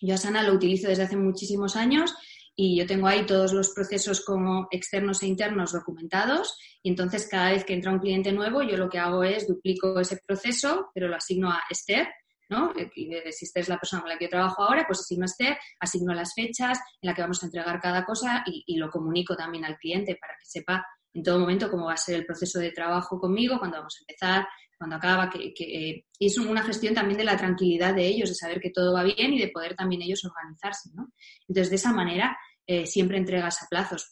Yo 0.00 0.14
Asana 0.14 0.42
lo 0.42 0.54
utilizo 0.54 0.88
desde 0.88 1.04
hace 1.04 1.16
muchísimos 1.16 1.76
años 1.76 2.14
y 2.56 2.78
yo 2.78 2.86
tengo 2.86 3.06
ahí 3.06 3.26
todos 3.26 3.52
los 3.52 3.70
procesos 3.70 4.24
como 4.24 4.66
externos 4.70 5.22
e 5.22 5.26
internos 5.26 5.72
documentados 5.72 6.58
y 6.82 6.88
entonces 6.88 7.28
cada 7.30 7.50
vez 7.50 7.64
que 7.64 7.74
entra 7.74 7.92
un 7.92 7.98
cliente 7.98 8.32
nuevo 8.32 8.62
yo 8.62 8.78
lo 8.78 8.88
que 8.88 8.98
hago 8.98 9.22
es 9.22 9.46
duplico 9.46 10.00
ese 10.00 10.18
proceso 10.26 10.88
pero 10.94 11.06
lo 11.06 11.16
asigno 11.16 11.50
a 11.50 11.62
Esther, 11.68 12.08
¿no? 12.48 12.72
Y 12.94 13.10
si 13.32 13.44
Esther 13.44 13.62
es 13.62 13.68
la 13.68 13.78
persona 13.78 14.02
con 14.02 14.10
la 14.10 14.18
que 14.18 14.24
yo 14.24 14.30
trabajo 14.30 14.62
ahora, 14.62 14.84
pues 14.86 15.00
asigno 15.00 15.24
a 15.24 15.26
Esther, 15.26 15.58
asigno 15.80 16.14
las 16.14 16.32
fechas 16.34 16.78
en 17.00 17.08
las 17.08 17.14
que 17.14 17.22
vamos 17.22 17.42
a 17.42 17.46
entregar 17.46 17.80
cada 17.80 18.04
cosa 18.04 18.44
y, 18.46 18.76
lo 18.76 18.90
comunico 18.90 19.36
también 19.36 19.64
al 19.64 19.76
cliente 19.78 20.16
para 20.20 20.34
que 20.34 20.46
sepa 20.46 20.86
en 21.12 21.22
todo 21.22 21.38
momento 21.38 21.70
cómo 21.70 21.86
va 21.86 21.94
a 21.94 21.98
ser 21.98 22.16
el 22.16 22.26
proceso 22.26 22.58
de 22.58 22.72
trabajo 22.72 23.18
conmigo, 23.18 23.58
cuando 23.58 23.78
vamos 23.78 23.96
a 23.98 24.02
empezar, 24.02 24.46
cuando 24.76 24.96
acaba, 24.96 25.30
que, 25.30 25.54
que 25.54 26.04
es 26.20 26.36
una 26.36 26.62
gestión 26.62 26.94
también 26.94 27.16
de 27.16 27.24
la 27.24 27.38
tranquilidad 27.38 27.94
de 27.94 28.06
ellos, 28.06 28.28
de 28.28 28.34
saber 28.34 28.60
que 28.60 28.70
todo 28.70 28.92
va 28.92 29.02
bien 29.02 29.32
y 29.32 29.40
de 29.40 29.48
poder 29.48 29.74
también 29.74 30.02
ellos 30.02 30.22
organizarse, 30.26 30.90
¿no? 30.94 31.08
Entonces, 31.48 31.70
de 31.70 31.76
esa 31.76 31.92
manera, 31.94 32.36
eh, 32.68 32.84
siempre 32.84 33.16
entregas 33.16 33.62
a 33.62 33.68
plazos, 33.68 34.10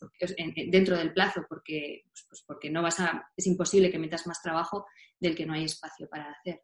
dentro 0.70 0.96
del 0.96 1.12
plazo, 1.12 1.44
porque, 1.48 2.04
pues, 2.04 2.24
pues, 2.28 2.44
porque 2.46 2.70
no 2.70 2.82
vas 2.82 3.00
a, 3.00 3.28
es 3.36 3.48
imposible 3.48 3.90
que 3.90 3.98
metas 3.98 4.28
más 4.28 4.40
trabajo 4.40 4.86
del 5.18 5.34
que 5.34 5.44
no 5.44 5.54
hay 5.54 5.64
espacio 5.64 6.08
para 6.08 6.30
hacer. 6.30 6.62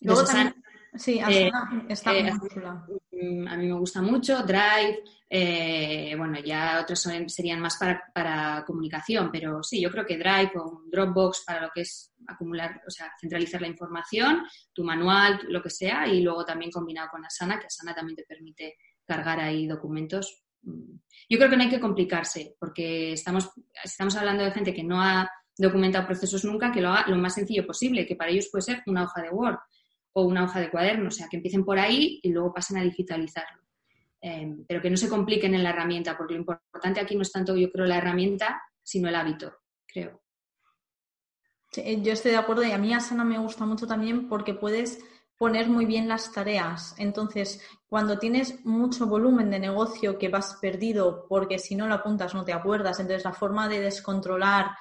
Luego 0.00 0.24
también, 0.24 0.54
sí, 0.94 1.20
eh, 1.28 1.50
está 1.90 2.16
eh, 2.16 2.32
mm, 2.32 3.48
A 3.48 3.56
mí 3.58 3.66
me 3.66 3.78
gusta 3.78 4.00
mucho, 4.00 4.42
Drive, 4.44 6.16
bueno, 6.16 6.40
ya 6.40 6.80
otros 6.80 7.06
serían 7.26 7.60
más 7.60 7.76
para, 7.76 8.02
para, 8.14 8.64
comunicación, 8.66 9.30
pero 9.30 9.62
sí, 9.62 9.82
yo 9.82 9.90
creo 9.90 10.06
que 10.06 10.16
Drive 10.16 10.52
o 10.56 10.84
Dropbox 10.90 11.44
para 11.46 11.60
lo 11.60 11.70
que 11.74 11.82
es 11.82 12.14
acumular, 12.26 12.80
o 12.86 12.90
sea, 12.90 13.12
centralizar 13.20 13.60
la 13.60 13.68
información, 13.68 14.46
tu 14.72 14.84
manual, 14.84 15.38
lo 15.48 15.62
que 15.62 15.68
sea, 15.68 16.06
y 16.06 16.22
luego 16.22 16.46
también 16.46 16.70
combinado 16.70 17.10
con 17.10 17.26
Asana, 17.26 17.60
que 17.60 17.66
Asana 17.66 17.94
también 17.94 18.16
te 18.16 18.24
permite 18.24 18.76
cargar 19.04 19.38
ahí 19.40 19.66
documentos 19.66 20.44
yo 21.28 21.38
creo 21.38 21.50
que 21.50 21.56
no 21.56 21.62
hay 21.62 21.68
que 21.68 21.80
complicarse, 21.80 22.56
porque 22.58 23.12
estamos, 23.12 23.50
estamos 23.84 24.16
hablando 24.16 24.44
de 24.44 24.50
gente 24.50 24.74
que 24.74 24.82
no 24.82 25.02
ha 25.02 25.30
documentado 25.56 26.06
procesos 26.06 26.44
nunca, 26.44 26.72
que 26.72 26.80
lo 26.80 26.90
haga 26.90 27.08
lo 27.08 27.16
más 27.16 27.34
sencillo 27.34 27.66
posible, 27.66 28.06
que 28.06 28.16
para 28.16 28.30
ellos 28.30 28.48
puede 28.50 28.62
ser 28.62 28.82
una 28.86 29.04
hoja 29.04 29.22
de 29.22 29.30
Word 29.30 29.58
o 30.12 30.22
una 30.22 30.44
hoja 30.44 30.60
de 30.60 30.70
cuaderno, 30.70 31.08
o 31.08 31.10
sea, 31.10 31.28
que 31.28 31.36
empiecen 31.36 31.64
por 31.64 31.78
ahí 31.78 32.20
y 32.22 32.32
luego 32.32 32.54
pasen 32.54 32.78
a 32.78 32.82
digitalizarlo. 32.82 33.62
Em, 34.20 34.64
pero 34.66 34.80
que 34.80 34.90
no 34.90 34.96
se 34.96 35.08
compliquen 35.08 35.54
en 35.54 35.62
la 35.62 35.70
herramienta, 35.70 36.16
porque 36.16 36.34
lo 36.34 36.40
importante 36.40 37.00
aquí 37.00 37.14
no 37.14 37.22
es 37.22 37.30
tanto, 37.30 37.56
yo 37.56 37.70
creo, 37.70 37.86
la 37.86 37.98
herramienta, 37.98 38.60
sino 38.82 39.08
el 39.08 39.14
hábito, 39.14 39.52
creo. 39.86 40.22
yo 41.76 42.12
estoy 42.12 42.30
de 42.32 42.36
acuerdo 42.38 42.64
y 42.64 42.72
a 42.72 42.78
mí 42.78 42.94
Asana 42.94 43.24
me 43.24 43.38
gusta 43.38 43.66
mucho 43.66 43.86
también 43.86 44.28
porque 44.28 44.54
puedes 44.54 45.04
poner 45.38 45.68
muy 45.68 45.86
bien 45.86 46.08
las 46.08 46.32
tareas. 46.32 46.94
Entonces, 46.98 47.60
cuando 47.86 48.18
tienes 48.18 48.64
mucho 48.66 49.06
volumen 49.06 49.50
de 49.50 49.60
negocio 49.60 50.18
que 50.18 50.28
vas 50.28 50.58
perdido 50.60 51.26
porque 51.28 51.58
si 51.58 51.76
no 51.76 51.86
lo 51.86 51.94
apuntas 51.94 52.34
no 52.34 52.44
te 52.44 52.52
acuerdas, 52.52 52.98
entonces 52.98 53.24
la 53.24 53.32
forma 53.32 53.68
de 53.68 53.80
descontrolar 53.80 54.72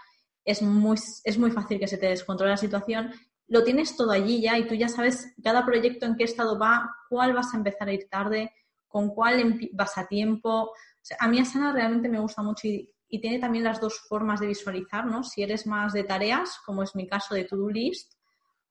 es 0.43 0.61
muy, 0.61 0.97
es 1.23 1.37
muy 1.37 1.51
fácil 1.51 1.79
que 1.79 1.87
se 1.87 1.97
te 1.97 2.07
descontrole 2.07 2.51
la 2.51 2.57
situación. 2.57 3.13
Lo 3.47 3.63
tienes 3.63 3.95
todo 3.95 4.11
allí 4.11 4.41
ya 4.41 4.57
y 4.57 4.67
tú 4.67 4.73
ya 4.73 4.89
sabes 4.89 5.33
cada 5.43 5.65
proyecto 5.65 6.05
en 6.05 6.15
qué 6.15 6.23
estado 6.23 6.57
va, 6.57 6.89
cuál 7.07 7.33
vas 7.33 7.53
a 7.53 7.57
empezar 7.57 7.87
a 7.87 7.93
ir 7.93 8.09
tarde, 8.09 8.51
con 8.87 9.09
cuál 9.09 9.59
vas 9.73 9.97
a 9.97 10.07
tiempo. 10.07 10.71
a 11.19 11.27
mí 11.27 11.39
Asana 11.39 11.71
realmente 11.71 12.09
me 12.09 12.19
gusta 12.19 12.41
mucho 12.41 12.67
y, 12.67 12.89
y 13.07 13.21
tiene 13.21 13.39
también 13.39 13.63
las 13.63 13.79
dos 13.79 13.99
formas 14.09 14.39
de 14.39 14.47
visualizar, 14.47 15.05
¿no? 15.05 15.23
Si 15.23 15.43
eres 15.43 15.67
más 15.67 15.93
de 15.93 16.03
tareas, 16.03 16.59
como 16.65 16.81
es 16.83 16.95
mi 16.95 17.07
caso 17.07 17.35
de 17.35 17.43
to-do 17.45 17.69
list, 17.69 18.16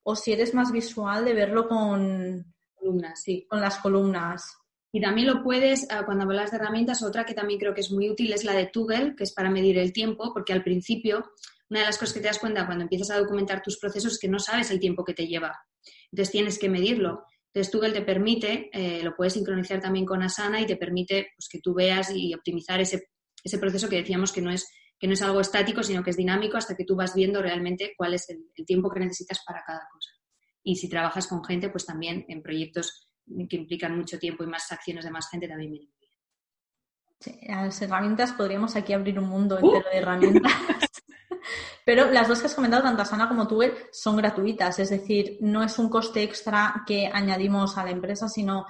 o 0.08 0.14
si 0.14 0.32
eres 0.32 0.54
más 0.54 0.70
visual 0.70 1.24
de 1.24 1.34
verlo 1.34 1.66
con 1.66 2.54
columnas, 2.76 3.20
sí. 3.24 3.44
Con 3.50 3.60
las 3.60 3.78
columnas. 3.78 4.56
Y 4.92 5.00
también 5.00 5.26
lo 5.26 5.42
puedes, 5.42 5.88
ah, 5.90 6.04
cuando 6.06 6.22
hablas 6.22 6.52
de 6.52 6.58
herramientas, 6.58 7.02
otra 7.02 7.26
que 7.26 7.34
también 7.34 7.58
creo 7.58 7.74
que 7.74 7.80
es 7.80 7.90
muy 7.90 8.08
útil 8.08 8.32
es 8.32 8.44
la 8.44 8.52
de 8.52 8.66
Toggle, 8.66 9.16
que 9.16 9.24
es 9.24 9.32
para 9.32 9.50
medir 9.50 9.78
el 9.78 9.92
tiempo, 9.92 10.32
porque 10.32 10.52
al 10.52 10.62
principio, 10.62 11.32
una 11.68 11.80
de 11.80 11.86
las 11.86 11.98
cosas 11.98 12.14
que 12.14 12.20
te 12.20 12.28
das 12.28 12.38
cuenta 12.38 12.66
cuando 12.66 12.84
empiezas 12.84 13.10
a 13.10 13.18
documentar 13.18 13.62
tus 13.62 13.78
procesos 13.78 14.12
es 14.12 14.18
que 14.20 14.28
no 14.28 14.38
sabes 14.38 14.70
el 14.70 14.78
tiempo 14.78 15.04
que 15.04 15.12
te 15.12 15.26
lleva. 15.26 15.58
Entonces 16.12 16.30
tienes 16.30 16.60
que 16.60 16.68
medirlo. 16.68 17.24
Entonces 17.52 17.72
Toggle 17.72 17.92
te 17.92 18.02
permite, 18.02 18.70
eh, 18.72 19.02
lo 19.02 19.16
puedes 19.16 19.32
sincronizar 19.32 19.80
también 19.80 20.06
con 20.06 20.22
Asana 20.22 20.60
y 20.60 20.66
te 20.66 20.76
permite 20.76 21.30
pues, 21.36 21.48
que 21.50 21.58
tú 21.58 21.74
veas 21.74 22.12
y 22.14 22.32
optimizar 22.32 22.80
ese, 22.80 23.08
ese 23.42 23.58
proceso 23.58 23.88
que 23.88 23.96
decíamos 23.96 24.30
que 24.30 24.40
no 24.40 24.52
es 24.52 24.68
que 24.98 25.06
no 25.06 25.12
es 25.12 25.22
algo 25.22 25.40
estático, 25.40 25.82
sino 25.82 26.02
que 26.02 26.10
es 26.10 26.16
dinámico 26.16 26.56
hasta 26.56 26.74
que 26.74 26.84
tú 26.84 26.96
vas 26.96 27.14
viendo 27.14 27.42
realmente 27.42 27.92
cuál 27.96 28.14
es 28.14 28.28
el, 28.30 28.50
tiempo 28.64 28.90
que 28.90 29.00
necesitas 29.00 29.42
para 29.46 29.62
cada 29.66 29.86
cosa. 29.92 30.10
Y 30.62 30.76
si 30.76 30.88
trabajas 30.88 31.26
con 31.26 31.44
gente, 31.44 31.68
pues 31.68 31.86
también 31.86 32.24
en 32.28 32.42
proyectos 32.42 33.08
que 33.48 33.56
implican 33.56 33.96
mucho 33.96 34.18
tiempo 34.18 34.44
y 34.44 34.46
más 34.46 34.70
acciones 34.72 35.04
de 35.04 35.10
más 35.10 35.28
gente 35.28 35.48
también 35.48 35.72
viene 35.72 35.86
bien. 35.98 36.12
Sí, 37.18 37.38
las 37.46 37.80
herramientas, 37.82 38.32
podríamos 38.32 38.76
aquí 38.76 38.92
abrir 38.92 39.18
un 39.18 39.28
mundo 39.28 39.58
¡Uh! 39.60 39.66
entero 39.66 39.90
de 39.90 39.98
herramientas. 39.98 40.52
Pero 41.84 42.10
las 42.10 42.26
dos 42.26 42.40
que 42.40 42.46
has 42.46 42.54
comentado, 42.54 42.82
tanto 42.82 43.02
Asana 43.02 43.28
como 43.28 43.46
Tugel, 43.46 43.72
son 43.92 44.16
gratuitas, 44.16 44.80
es 44.80 44.90
decir, 44.90 45.38
no 45.40 45.62
es 45.62 45.78
un 45.78 45.88
coste 45.88 46.22
extra 46.22 46.82
que 46.84 47.08
añadimos 47.12 47.78
a 47.78 47.84
la 47.84 47.92
empresa, 47.92 48.28
sino 48.28 48.66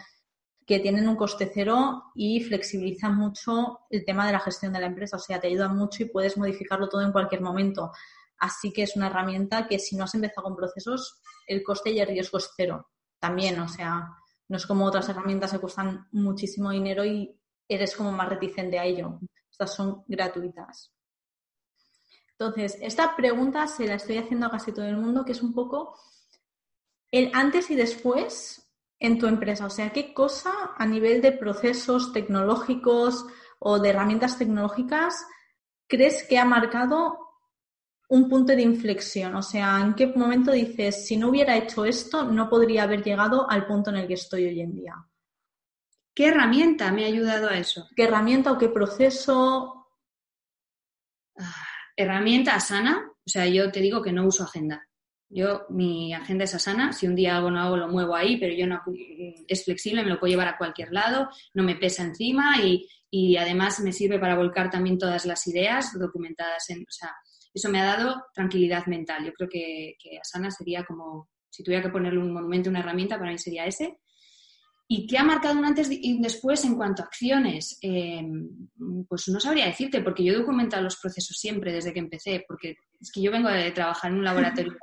que 0.67 0.81
tienen 0.81 1.09
un 1.09 1.15
coste 1.15 1.51
cero 1.53 2.11
y 2.15 2.43
flexibilizan 2.43 3.17
mucho 3.17 3.81
el 3.89 4.05
tema 4.05 4.27
de 4.27 4.33
la 4.33 4.41
gestión 4.41 4.73
de 4.73 4.81
la 4.81 4.87
empresa. 4.87 5.17
O 5.17 5.21
sea, 5.21 5.41
te 5.41 5.47
ayudan 5.47 5.77
mucho 5.77 6.03
y 6.03 6.07
puedes 6.07 6.37
modificarlo 6.37 6.89
todo 6.89 7.03
en 7.03 7.13
cualquier 7.13 7.41
momento. 7.41 7.93
Así 8.39 8.73
que 8.73 8.83
es 8.83 8.97
una 8.97 9.07
herramienta 9.07 9.69
que 9.69 9.79
si 9.79 9.97
no 9.97 10.05
has 10.05 10.15
empezado 10.15 10.43
con 10.43 10.57
procesos, 10.57 11.23
el 11.47 11.63
coste 11.63 11.91
y 11.91 12.01
el 12.01 12.09
riesgo 12.09 12.39
es 12.39 12.51
cero. 12.57 12.91
También, 13.21 13.61
o 13.61 13.69
sea, 13.69 14.09
no 14.49 14.57
es 14.57 14.67
como 14.67 14.85
otras 14.85 15.09
herramientas 15.09 15.53
que 15.53 15.61
cuestan 15.61 16.09
muchísimo 16.11 16.71
dinero 16.71 17.05
y 17.05 17.41
eres 17.69 17.95
como 17.95 18.11
más 18.11 18.29
reticente 18.29 18.79
a 18.79 18.85
ello. 18.85 19.21
Estas 19.49 19.73
son 19.73 20.03
gratuitas. 20.09 20.93
Entonces, 22.33 22.77
esta 22.83 23.15
pregunta 23.15 23.67
se 23.69 23.87
la 23.87 23.95
estoy 23.95 24.19
haciendo 24.19 24.47
a 24.47 24.51
casi 24.51 24.73
todo 24.73 24.85
el 24.85 24.97
mundo, 24.97 25.25
que 25.25 25.33
es 25.33 25.43
un 25.43 25.55
poco 25.55 25.97
el 27.13 27.31
antes 27.33 27.71
y 27.71 27.77
después 27.77 28.66
en 28.99 29.19
tu 29.19 29.27
empresa? 29.27 29.67
O 29.67 29.71
sea, 29.71 29.91
¿qué 29.91 30.15
cosa 30.15 30.53
a 30.77 30.87
nivel 30.87 31.21
de 31.23 31.33
procesos 31.33 32.13
tecnológicos 32.13 33.27
o 33.59 33.79
de 33.79 33.91
herramientas 33.91 34.39
tecnológicas 34.39 35.27
crees 35.87 36.25
que 36.25 36.39
ha 36.39 36.45
marcado 36.45 37.19
un 38.09 38.29
punto 38.29 38.55
de 38.55 38.63
inflexión? 38.63 39.35
O 39.35 39.43
sea, 39.43 39.81
¿en 39.81 39.95
qué 39.95 40.07
momento 40.09 40.53
dices, 40.53 41.07
si 41.07 41.17
no 41.17 41.29
hubiera 41.29 41.57
hecho 41.57 41.85
esto, 41.85 42.25
no 42.25 42.49
podría 42.49 42.85
haber 42.85 43.03
llegado 43.03 43.49
al 43.51 43.67
punto 43.67 43.91
en 43.91 43.97
el 43.97 44.07
que 44.07 44.15
estoy 44.15 44.47
hoy 44.47 44.61
en 44.61 44.75
día? 44.75 44.95
¿Qué 46.15 46.29
herramienta 46.29 46.91
me 46.93 47.05
ha 47.05 47.09
ayudado 47.09 47.49
a 47.49 47.59
eso? 47.59 47.89
¿Qué 47.95 48.05
herramienta 48.05 48.51
o 48.51 48.59
qué 48.59 48.71
proceso? 48.71 49.87
Ah, 51.39 51.67
herramienta 51.95 52.59
sana. 52.59 53.13
O 53.27 53.29
sea, 53.29 53.47
yo 53.47 53.71
te 53.71 53.81
digo 53.81 54.01
que 54.01 54.13
no 54.13 54.27
uso 54.27 54.45
agenda. 54.45 54.89
Yo, 55.29 55.67
mi 55.71 56.15
agenda 56.15 56.45
es 56.45 56.51
sana, 56.51 56.93
si 56.93 57.07
un 57.07 57.17
día 57.17 57.37
hago 57.37 57.51
no 57.51 57.61
hago, 57.61 57.77
lo 57.77 57.89
muevo 57.89 58.15
ahí, 58.15 58.37
pero 58.39 58.55
yo 58.55 58.67
no, 58.67 58.81
es 59.49 59.65
flexible, 59.65 60.05
me 60.05 60.11
lo 60.11 60.21
puedo 60.21 60.31
llevar 60.31 60.49
a 60.49 60.57
cualquier 60.57 60.93
lado, 60.93 61.29
no 61.53 61.65
me 61.65 61.75
pesa 61.75 62.05
encima 62.05 62.57
y, 62.63 62.89
además 63.37 63.81
me 63.81 63.93
sirve 63.93 64.19
para 64.19 64.37
volcar 64.37 64.71
también 64.71 64.99
todas 64.99 65.25
las 65.25 65.47
ideas 65.47 65.99
documentadas 65.99 66.69
en, 66.69 66.83
o 66.83 66.91
sea, 66.91 67.13
eso 67.53 67.71
me 67.71 67.81
ha 67.81 67.85
dado 67.85 68.27
tranquilidad 68.35 68.85
mental. 68.87 69.25
Yo 69.25 69.33
creo 69.33 69.49
que, 69.49 69.97
que 69.99 70.19
Asana 70.19 70.51
sería 70.51 70.85
como, 70.85 71.31
si 71.49 71.63
tuviera 71.63 71.83
que 71.83 71.89
ponerle 71.89 72.19
un 72.19 72.33
monumento, 72.33 72.69
una 72.69 72.81
herramienta, 72.81 73.19
para 73.19 73.31
mí 73.31 73.39
sería 73.39 73.65
ese. 73.65 73.99
¿Y 74.89 75.07
qué 75.07 75.19
ha 75.19 75.25
marcado 75.25 75.59
un 75.59 75.65
antes 75.65 75.89
y 75.91 76.21
después 76.21 76.65
en 76.65 76.77
cuanto 76.77 77.03
a 77.03 77.07
acciones? 77.07 77.79
Em, 77.81 78.69
pues 79.09 79.27
no 79.29 79.41
sabría 79.41 79.67
decirte, 79.67 80.01
porque 80.01 80.23
yo 80.23 80.35
he 80.35 80.37
documentado 80.37 80.83
los 80.83 80.97
procesos 80.97 81.37
siempre 81.39 81.73
desde 81.73 81.93
que 81.93 81.99
empecé, 81.99 82.45
porque 82.47 82.77
es 83.01 83.11
que 83.11 83.21
yo 83.21 83.33
vengo 83.33 83.49
de 83.49 83.73
trabajar 83.73 84.13
en 84.13 84.19
un 84.19 84.25
laboratorio 84.65 84.77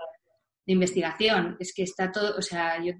de 0.65 0.73
investigación. 0.73 1.57
Es 1.59 1.73
que 1.73 1.83
está 1.83 2.11
todo, 2.11 2.37
o 2.37 2.41
sea, 2.41 2.83
yo, 2.83 2.93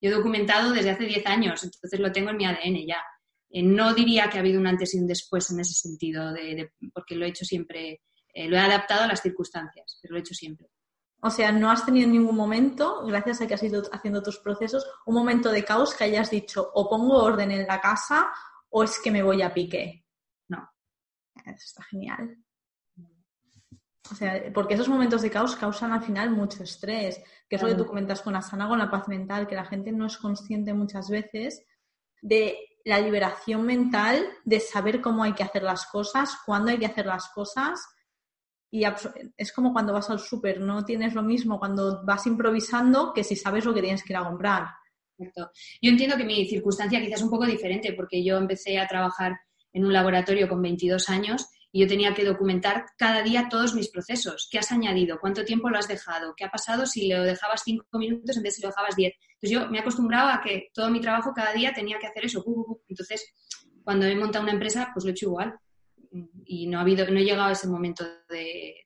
he 0.00 0.10
documentado 0.10 0.72
desde 0.72 0.90
hace 0.90 1.04
10 1.04 1.26
años, 1.26 1.64
entonces 1.64 1.98
lo 1.98 2.12
tengo 2.12 2.30
en 2.30 2.36
mi 2.36 2.46
ADN 2.46 2.86
ya. 2.86 3.02
Eh, 3.50 3.62
no 3.62 3.94
diría 3.94 4.28
que 4.28 4.38
ha 4.38 4.40
habido 4.40 4.60
un 4.60 4.66
antes 4.66 4.94
y 4.94 4.98
un 4.98 5.06
después 5.06 5.50
en 5.50 5.60
ese 5.60 5.74
sentido, 5.74 6.32
de, 6.32 6.72
porque 6.92 7.14
lo 7.14 7.24
he 7.24 7.28
hecho 7.28 7.44
siempre, 7.44 8.02
eh, 8.32 8.48
lo 8.48 8.56
he 8.56 8.60
adaptado 8.60 9.04
a 9.04 9.06
las 9.06 9.22
circunstancias, 9.22 9.98
pero 10.02 10.12
lo 10.12 10.18
he 10.18 10.20
hecho 10.20 10.34
siempre. 10.34 10.68
O 11.20 11.30
sea, 11.30 11.52
no 11.52 11.70
has 11.70 11.86
tenido 11.86 12.04
en 12.04 12.12
ningún 12.12 12.36
momento, 12.36 13.02
gracias 13.06 13.40
a 13.40 13.46
que 13.46 13.54
has 13.54 13.62
ido 13.62 13.82
haciendo 13.92 14.22
tus 14.22 14.38
procesos, 14.40 14.86
un 15.06 15.14
momento 15.14 15.50
de 15.50 15.64
caos 15.64 15.94
que 15.94 16.04
hayas 16.04 16.30
dicho 16.30 16.70
o 16.74 16.88
pongo 16.88 17.22
orden 17.22 17.50
en 17.50 17.66
la 17.66 17.80
casa 17.80 18.30
o 18.68 18.84
es 18.84 18.98
que 19.02 19.10
me 19.10 19.22
voy 19.22 19.40
a 19.40 19.54
pique. 19.54 20.04
No. 20.48 20.70
Eso 21.46 21.64
está 21.64 21.82
genial. 21.84 22.43
O 24.10 24.14
sea, 24.14 24.52
porque 24.52 24.74
esos 24.74 24.88
momentos 24.88 25.22
de 25.22 25.30
caos 25.30 25.56
causan 25.56 25.92
al 25.92 26.02
final 26.02 26.30
mucho 26.30 26.62
estrés, 26.62 27.22
que 27.48 27.56
es 27.56 27.62
lo 27.62 27.68
que 27.68 27.74
tú 27.74 27.86
comentas 27.86 28.20
con 28.20 28.36
Asana, 28.36 28.68
con 28.68 28.78
la 28.78 28.90
paz 28.90 29.08
mental, 29.08 29.46
que 29.46 29.54
la 29.54 29.64
gente 29.64 29.92
no 29.92 30.06
es 30.06 30.18
consciente 30.18 30.74
muchas 30.74 31.08
veces 31.08 31.64
de 32.20 32.58
la 32.84 33.00
liberación 33.00 33.64
mental, 33.64 34.26
de 34.44 34.60
saber 34.60 35.00
cómo 35.00 35.24
hay 35.24 35.32
que 35.32 35.42
hacer 35.42 35.62
las 35.62 35.86
cosas, 35.86 36.36
cuándo 36.44 36.70
hay 36.70 36.78
que 36.78 36.86
hacer 36.86 37.06
las 37.06 37.28
cosas. 37.28 37.82
Y 38.70 38.84
es 39.36 39.52
como 39.52 39.72
cuando 39.72 39.92
vas 39.92 40.10
al 40.10 40.18
súper, 40.18 40.60
no 40.60 40.84
tienes 40.84 41.14
lo 41.14 41.22
mismo 41.22 41.58
cuando 41.58 42.04
vas 42.04 42.26
improvisando 42.26 43.12
que 43.14 43.24
si 43.24 43.36
sabes 43.36 43.64
lo 43.64 43.72
que 43.72 43.80
tienes 43.80 44.02
que 44.02 44.12
ir 44.12 44.18
a 44.18 44.24
comprar. 44.24 44.68
Yo 45.16 45.90
entiendo 45.90 46.16
que 46.16 46.24
mi 46.24 46.44
circunstancia 46.46 47.00
quizás 47.00 47.20
es 47.20 47.24
un 47.24 47.30
poco 47.30 47.46
diferente, 47.46 47.92
porque 47.94 48.22
yo 48.22 48.36
empecé 48.36 48.78
a 48.78 48.86
trabajar 48.86 49.38
en 49.72 49.84
un 49.84 49.92
laboratorio 49.92 50.48
con 50.48 50.60
22 50.60 51.08
años 51.08 51.46
y 51.74 51.80
yo 51.80 51.88
tenía 51.88 52.14
que 52.14 52.24
documentar 52.24 52.86
cada 52.96 53.20
día 53.20 53.48
todos 53.50 53.74
mis 53.74 53.90
procesos. 53.90 54.46
¿Qué 54.48 54.60
has 54.60 54.70
añadido? 54.70 55.18
¿Cuánto 55.20 55.44
tiempo 55.44 55.68
lo 55.68 55.76
has 55.76 55.88
dejado? 55.88 56.32
¿Qué 56.36 56.44
ha 56.44 56.48
pasado 56.48 56.86
si 56.86 57.08
lo 57.08 57.24
dejabas 57.24 57.62
cinco 57.64 57.98
minutos 57.98 58.36
en 58.36 58.44
vez 58.44 58.52
de 58.52 58.56
si 58.56 58.62
lo 58.62 58.68
dejabas 58.68 58.94
diez? 58.94 59.14
Entonces 59.32 59.50
yo 59.50 59.68
me 59.68 59.78
he 59.78 59.80
acostumbrado 59.80 60.28
a 60.28 60.40
que 60.40 60.68
todo 60.72 60.88
mi 60.88 61.00
trabajo 61.00 61.32
cada 61.34 61.52
día 61.52 61.74
tenía 61.74 61.98
que 61.98 62.06
hacer 62.06 62.26
eso. 62.26 62.44
Entonces, 62.86 63.28
cuando 63.82 64.06
he 64.06 64.14
montado 64.14 64.44
una 64.44 64.52
empresa, 64.52 64.92
pues 64.94 65.04
lo 65.04 65.10
he 65.10 65.14
hecho 65.14 65.26
igual. 65.26 65.58
Y 66.44 66.68
no 66.68 66.78
ha 66.78 66.82
habido, 66.82 67.10
no 67.10 67.18
he 67.18 67.24
llegado 67.24 67.48
a 67.48 67.52
ese 67.52 67.66
momento 67.66 68.04
de, 68.28 68.76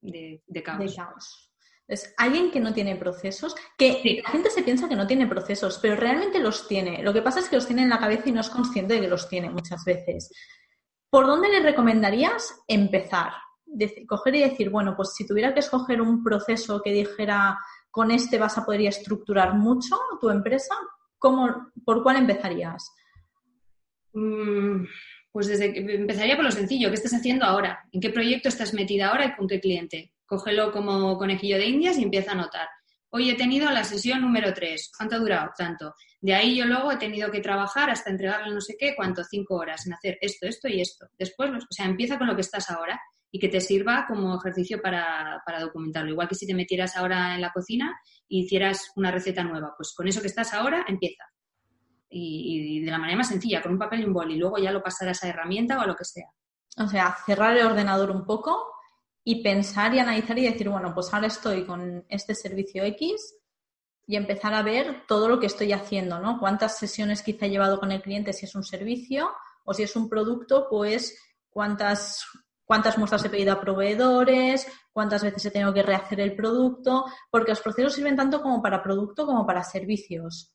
de, 0.00 0.62
caos. 0.62 1.52
Es 1.86 2.14
alguien 2.16 2.50
que 2.50 2.60
no 2.60 2.72
tiene 2.72 2.96
procesos, 2.96 3.54
que 3.76 4.22
la 4.24 4.30
gente 4.30 4.48
se 4.48 4.62
piensa 4.62 4.88
que 4.88 4.96
no 4.96 5.06
tiene 5.06 5.26
procesos, 5.26 5.78
pero 5.82 5.96
realmente 5.96 6.38
los 6.38 6.66
tiene. 6.66 7.02
Lo 7.02 7.12
que 7.12 7.20
pasa 7.20 7.40
es 7.40 7.50
que 7.50 7.56
los 7.56 7.66
tiene 7.66 7.82
en 7.82 7.90
la 7.90 7.98
cabeza 7.98 8.30
y 8.30 8.32
no 8.32 8.40
es 8.40 8.48
consciente 8.48 8.94
de 8.94 9.02
que 9.02 9.08
los 9.08 9.28
tiene 9.28 9.50
muchas 9.50 9.84
veces. 9.84 10.30
¿Por 11.10 11.26
dónde 11.26 11.48
le 11.48 11.60
recomendarías 11.60 12.62
empezar? 12.66 13.32
coger 14.06 14.34
y 14.34 14.40
decir, 14.40 14.70
bueno, 14.70 14.94
pues 14.96 15.14
si 15.14 15.26
tuviera 15.26 15.52
que 15.52 15.60
escoger 15.60 16.00
un 16.00 16.22
proceso 16.22 16.80
que 16.82 16.92
dijera 16.92 17.58
con 17.90 18.10
este 18.10 18.38
vas 18.38 18.56
a 18.58 18.64
poder 18.64 18.82
estructurar 18.82 19.54
mucho 19.54 19.96
tu 20.20 20.30
empresa, 20.30 20.74
¿cómo, 21.18 21.70
¿por 21.84 22.02
cuál 22.02 22.16
empezarías? 22.16 22.90
Mm, 24.12 24.84
pues 25.32 25.48
desde 25.48 25.72
que 25.72 25.80
empezaría 25.80 26.36
por 26.36 26.44
lo 26.44 26.50
sencillo, 26.50 26.88
¿qué 26.88 26.94
estás 26.94 27.14
haciendo 27.14 27.44
ahora? 27.44 27.84
¿En 27.92 28.00
qué 28.00 28.10
proyecto 28.10 28.48
estás 28.48 28.74
metida 28.74 29.08
ahora 29.08 29.26
y 29.26 29.36
con 29.36 29.46
qué 29.46 29.60
cliente? 29.60 30.12
Cógelo 30.26 30.72
como 30.72 31.16
conejillo 31.18 31.56
de 31.56 31.66
indias 31.66 31.98
y 31.98 32.04
empieza 32.04 32.30
a 32.30 32.34
anotar. 32.34 32.68
Hoy 33.10 33.30
he 33.30 33.36
tenido 33.36 33.70
la 33.70 33.84
sesión 33.84 34.20
número 34.20 34.52
3. 34.52 34.92
¿Cuánto 34.96 35.16
ha 35.16 35.18
durado? 35.18 35.50
Tanto. 35.56 35.94
De 36.20 36.34
ahí 36.34 36.56
yo 36.56 36.66
luego 36.66 36.92
he 36.92 36.96
tenido 36.96 37.30
que 37.30 37.40
trabajar 37.40 37.88
hasta 37.88 38.10
entregarle 38.10 38.52
no 38.52 38.60
sé 38.60 38.76
qué, 38.78 38.94
cuánto, 38.94 39.24
cinco 39.24 39.54
horas 39.54 39.86
en 39.86 39.94
hacer 39.94 40.18
esto, 40.20 40.46
esto 40.46 40.68
y 40.68 40.80
esto. 40.80 41.06
Después, 41.18 41.50
o 41.50 41.66
sea, 41.72 41.86
empieza 41.86 42.18
con 42.18 42.26
lo 42.26 42.34
que 42.34 42.42
estás 42.42 42.68
ahora 42.70 43.00
y 43.30 43.38
que 43.38 43.48
te 43.48 43.60
sirva 43.60 44.04
como 44.06 44.36
ejercicio 44.36 44.80
para, 44.82 45.42
documentarlo. 45.60 46.10
Igual 46.10 46.28
que 46.28 46.34
si 46.34 46.46
te 46.46 46.54
metieras 46.54 46.96
ahora 46.96 47.34
en 47.34 47.40
la 47.40 47.50
cocina 47.52 47.98
y 48.26 48.44
hicieras 48.44 48.90
una 48.96 49.10
receta 49.10 49.42
nueva, 49.42 49.74
pues 49.76 49.94
con 49.94 50.06
eso 50.06 50.20
que 50.20 50.28
estás 50.28 50.52
ahora, 50.52 50.84
empieza. 50.86 51.24
Y, 52.10 52.80
de 52.84 52.90
la 52.90 52.98
manera 52.98 53.18
más 53.18 53.28
sencilla, 53.28 53.62
con 53.62 53.72
un 53.72 53.78
papel 53.78 54.00
y 54.00 54.04
un 54.04 54.14
bol, 54.14 54.30
y 54.30 54.36
luego 54.36 54.58
ya 54.58 54.72
lo 54.72 54.82
pasarás 54.82 55.22
a 55.24 55.28
herramienta 55.28 55.78
o 55.78 55.80
a 55.82 55.86
lo 55.86 55.94
que 55.94 56.04
sea. 56.04 56.28
O 56.78 56.88
sea, 56.88 57.16
cerrar 57.26 57.56
el 57.56 57.66
ordenador 57.66 58.10
un 58.10 58.24
poco 58.24 58.77
y 59.30 59.42
pensar 59.42 59.92
y 59.92 59.98
analizar 59.98 60.38
y 60.38 60.50
decir, 60.50 60.70
bueno, 60.70 60.94
pues 60.94 61.12
ahora 61.12 61.26
estoy 61.26 61.66
con 61.66 62.02
este 62.08 62.34
servicio 62.34 62.82
X, 62.82 63.34
y 64.06 64.16
empezar 64.16 64.54
a 64.54 64.62
ver 64.62 65.04
todo 65.06 65.28
lo 65.28 65.38
que 65.38 65.44
estoy 65.44 65.74
haciendo, 65.74 66.18
¿no? 66.18 66.40
Cuántas 66.40 66.78
sesiones 66.78 67.22
quizá 67.22 67.44
he 67.44 67.50
llevado 67.50 67.78
con 67.78 67.92
el 67.92 68.00
cliente 68.00 68.32
si 68.32 68.46
es 68.46 68.54
un 68.54 68.64
servicio 68.64 69.30
o 69.64 69.74
si 69.74 69.82
es 69.82 69.94
un 69.96 70.08
producto, 70.08 70.66
pues 70.70 71.14
cuántas, 71.50 72.24
cuántas 72.64 72.96
muestras 72.96 73.22
he 73.26 73.28
pedido 73.28 73.52
a 73.52 73.60
proveedores, 73.60 74.66
cuántas 74.94 75.22
veces 75.22 75.44
he 75.44 75.50
tenido 75.50 75.74
que 75.74 75.82
rehacer 75.82 76.20
el 76.20 76.34
producto, 76.34 77.04
porque 77.30 77.50
los 77.50 77.60
procesos 77.60 77.92
sirven 77.92 78.16
tanto 78.16 78.40
como 78.40 78.62
para 78.62 78.82
producto 78.82 79.26
como 79.26 79.44
para 79.44 79.62
servicios. 79.62 80.54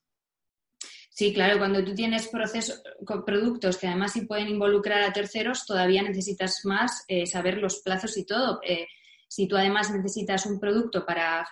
Sí, 1.16 1.32
claro, 1.32 1.60
cuando 1.60 1.84
tú 1.84 1.94
tienes 1.94 2.28
procesos, 2.28 2.82
productos 3.24 3.78
que 3.78 3.86
además 3.86 4.14
sí 4.14 4.22
pueden 4.22 4.48
involucrar 4.48 5.04
a 5.04 5.14
terceros, 5.14 5.64
todavía 5.64 6.02
necesitas 6.02 6.62
más 6.64 7.06
eh, 7.08 7.28
saber 7.28 7.60
los 7.60 7.82
plazos 7.82 8.18
y 8.18 8.26
todo. 8.26 8.60
Eh, 8.64 8.88
si 9.28 9.48
tú 9.48 9.56
además 9.56 9.92
necesitas 9.92 10.48
un 10.48 10.60
producto 10.60 11.06
para, 11.06 11.48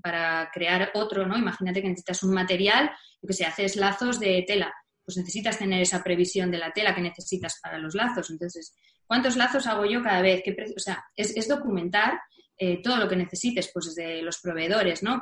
para 0.00 0.48
crear 0.54 0.92
otro, 0.94 1.26
¿no? 1.26 1.36
Imagínate 1.36 1.82
que 1.82 1.88
necesitas 1.88 2.22
un 2.22 2.32
material, 2.32 2.88
que 3.26 3.32
se 3.32 3.44
haces 3.44 3.74
lazos 3.74 4.20
de 4.20 4.44
tela, 4.46 4.72
pues 5.04 5.16
necesitas 5.16 5.58
tener 5.58 5.82
esa 5.82 6.04
previsión 6.04 6.52
de 6.52 6.58
la 6.58 6.72
tela 6.72 6.94
que 6.94 7.02
necesitas 7.02 7.58
para 7.60 7.78
los 7.78 7.96
lazos. 7.96 8.30
Entonces, 8.30 8.76
¿cuántos 9.08 9.36
lazos 9.36 9.66
hago 9.66 9.86
yo 9.86 10.04
cada 10.04 10.22
vez? 10.22 10.44
o 10.76 10.78
sea, 10.78 11.04
es, 11.16 11.48
documentar 11.48 12.20
eh, 12.56 12.80
todo 12.80 12.96
lo 12.96 13.08
que 13.08 13.16
necesites, 13.16 13.72
pues 13.74 13.86
desde 13.86 14.22
los 14.22 14.38
proveedores, 14.40 15.02
¿no? 15.02 15.20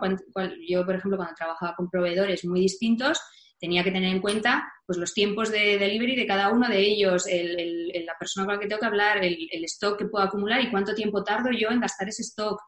yo, 0.68 0.84
por 0.84 0.96
ejemplo, 0.96 1.16
cuando 1.16 1.34
trabajaba 1.34 1.74
con 1.74 1.88
proveedores 1.88 2.44
muy 2.44 2.60
distintos, 2.60 3.18
tenía 3.58 3.84
que 3.84 3.90
tener 3.90 4.14
en 4.14 4.20
cuenta 4.20 4.72
pues, 4.86 4.98
los 4.98 5.12
tiempos 5.12 5.50
de 5.50 5.78
delivery 5.78 6.16
de 6.16 6.26
cada 6.26 6.50
uno 6.50 6.68
de 6.68 6.80
ellos, 6.80 7.26
la 7.26 8.16
persona 8.18 8.46
con 8.46 8.54
la 8.54 8.60
que 8.60 8.66
tengo 8.66 8.80
que 8.80 8.86
hablar, 8.86 9.24
el, 9.24 9.64
stock 9.64 9.98
que 9.98 10.06
puedo 10.06 10.24
acumular 10.24 10.60
y 10.62 10.70
cuánto 10.70 10.94
tiempo 10.94 11.24
tardo 11.24 11.50
yo 11.50 11.68
en 11.68 11.80
gastar 11.80 12.08
ese 12.08 12.22
stock 12.22 12.60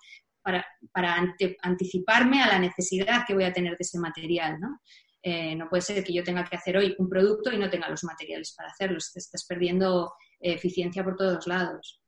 para, 0.42 0.64
anticiparme 1.62 2.42
a 2.42 2.49
la 2.49 2.59
necesidad 2.59 3.25
que 3.26 3.35
voy 3.35 3.44
a 3.44 3.52
tener 3.52 3.73
de 3.73 3.82
ese 3.82 3.99
material. 3.99 4.61
¿no? 4.61 4.80
Eh, 5.23 5.54
no 5.54 5.68
puede 5.68 5.82
ser 5.82 6.02
que 6.02 6.12
yo 6.12 6.25
tenga 6.25 6.44
que 6.44 6.56
hacer 6.56 6.76
hoy 6.76 6.94
un 6.99 7.09
producto 7.09 7.52
y 7.52 7.59
no 7.59 7.70
tenga 7.70 7.88
los 7.88 8.04
materiales 8.04 8.54
para 8.56 8.70
hacerlo. 8.70 8.99
Estás 8.99 9.47
perdiendo 9.47 10.12
eficiencia 10.40 11.04
por 11.04 11.16
todos 11.16 11.47
lados. 11.47 12.00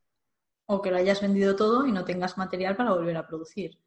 O 0.67 0.81
que 0.81 0.91
lo 0.91 0.97
hayas 0.97 1.21
vendido 1.21 1.55
todo 1.55 1.87
y 1.87 1.93
no 1.93 2.05
tengas 2.05 2.39
material 2.39 2.77
para 2.77 2.93
volver 2.93 3.17
a 3.17 3.27
producir. 3.27 3.79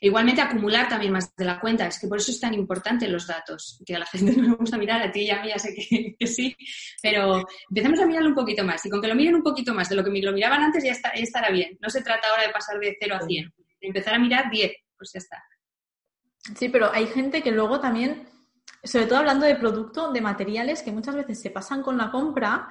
Igualmente 0.00 0.40
acumular 0.40 0.88
también 0.88 1.12
más 1.12 1.34
de 1.36 1.44
la 1.44 1.60
cuenta, 1.60 1.86
es 1.86 1.98
que 1.98 2.08
por 2.08 2.18
eso 2.18 2.30
es 2.30 2.40
tan 2.40 2.54
importante 2.54 3.08
los 3.08 3.26
datos, 3.26 3.82
que 3.84 3.96
a 3.96 3.98
la 3.98 4.06
gente 4.12 4.32
no 4.36 4.42
le 4.42 4.56
gusta 4.56 4.78
mirar, 4.78 5.02
a 5.02 5.12
ti 5.12 5.22
y 5.22 5.30
a 5.30 5.42
mí 5.42 5.48
ya 5.48 5.58
sé 5.58 5.74
que, 5.74 6.26
sí, 6.26 6.56
pero 7.02 7.44
empecemos 7.68 8.00
a 8.00 8.06
mirarlo 8.06 8.28
un 8.28 8.34
poquito 8.34 8.64
más 8.64 8.84
y 8.86 8.90
con 8.90 9.00
que 9.00 9.08
lo 9.08 9.14
miren 9.14 9.34
un 9.34 9.42
poquito 9.42 9.74
más 9.74 9.88
de 9.88 9.96
lo 9.96 10.04
que 10.04 10.10
lo 10.10 10.32
miraban 10.32 10.62
antes 10.62 10.84
ya, 10.84 10.92
está, 10.92 11.10
estará 11.10 11.50
bien. 11.50 11.78
No 11.80 11.90
se 11.90 12.02
trata 12.02 12.28
ahora 12.28 12.46
de 12.46 12.52
pasar 12.52 12.78
de 12.78 12.96
0 13.00 13.16
a 13.20 13.26
100, 13.26 13.54
de 13.80 13.86
empezar 13.86 14.14
a 14.14 14.18
mirar 14.18 14.50
10, 14.50 14.72
pues 14.96 15.12
ya 15.12 15.18
está. 15.18 15.42
Sí, 16.56 16.68
pero 16.68 16.90
hay 16.92 17.06
gente 17.06 17.42
que 17.42 17.50
luego 17.50 17.80
también, 17.80 18.28
sobre 18.82 19.06
todo 19.06 19.18
hablando 19.18 19.46
de 19.46 19.56
producto, 19.56 20.12
de 20.12 20.20
materiales 20.20 20.82
que 20.82 20.92
muchas 20.92 21.14
veces 21.14 21.40
se 21.40 21.50
pasan 21.50 21.82
con 21.82 21.98
la 21.98 22.10
compra 22.10 22.68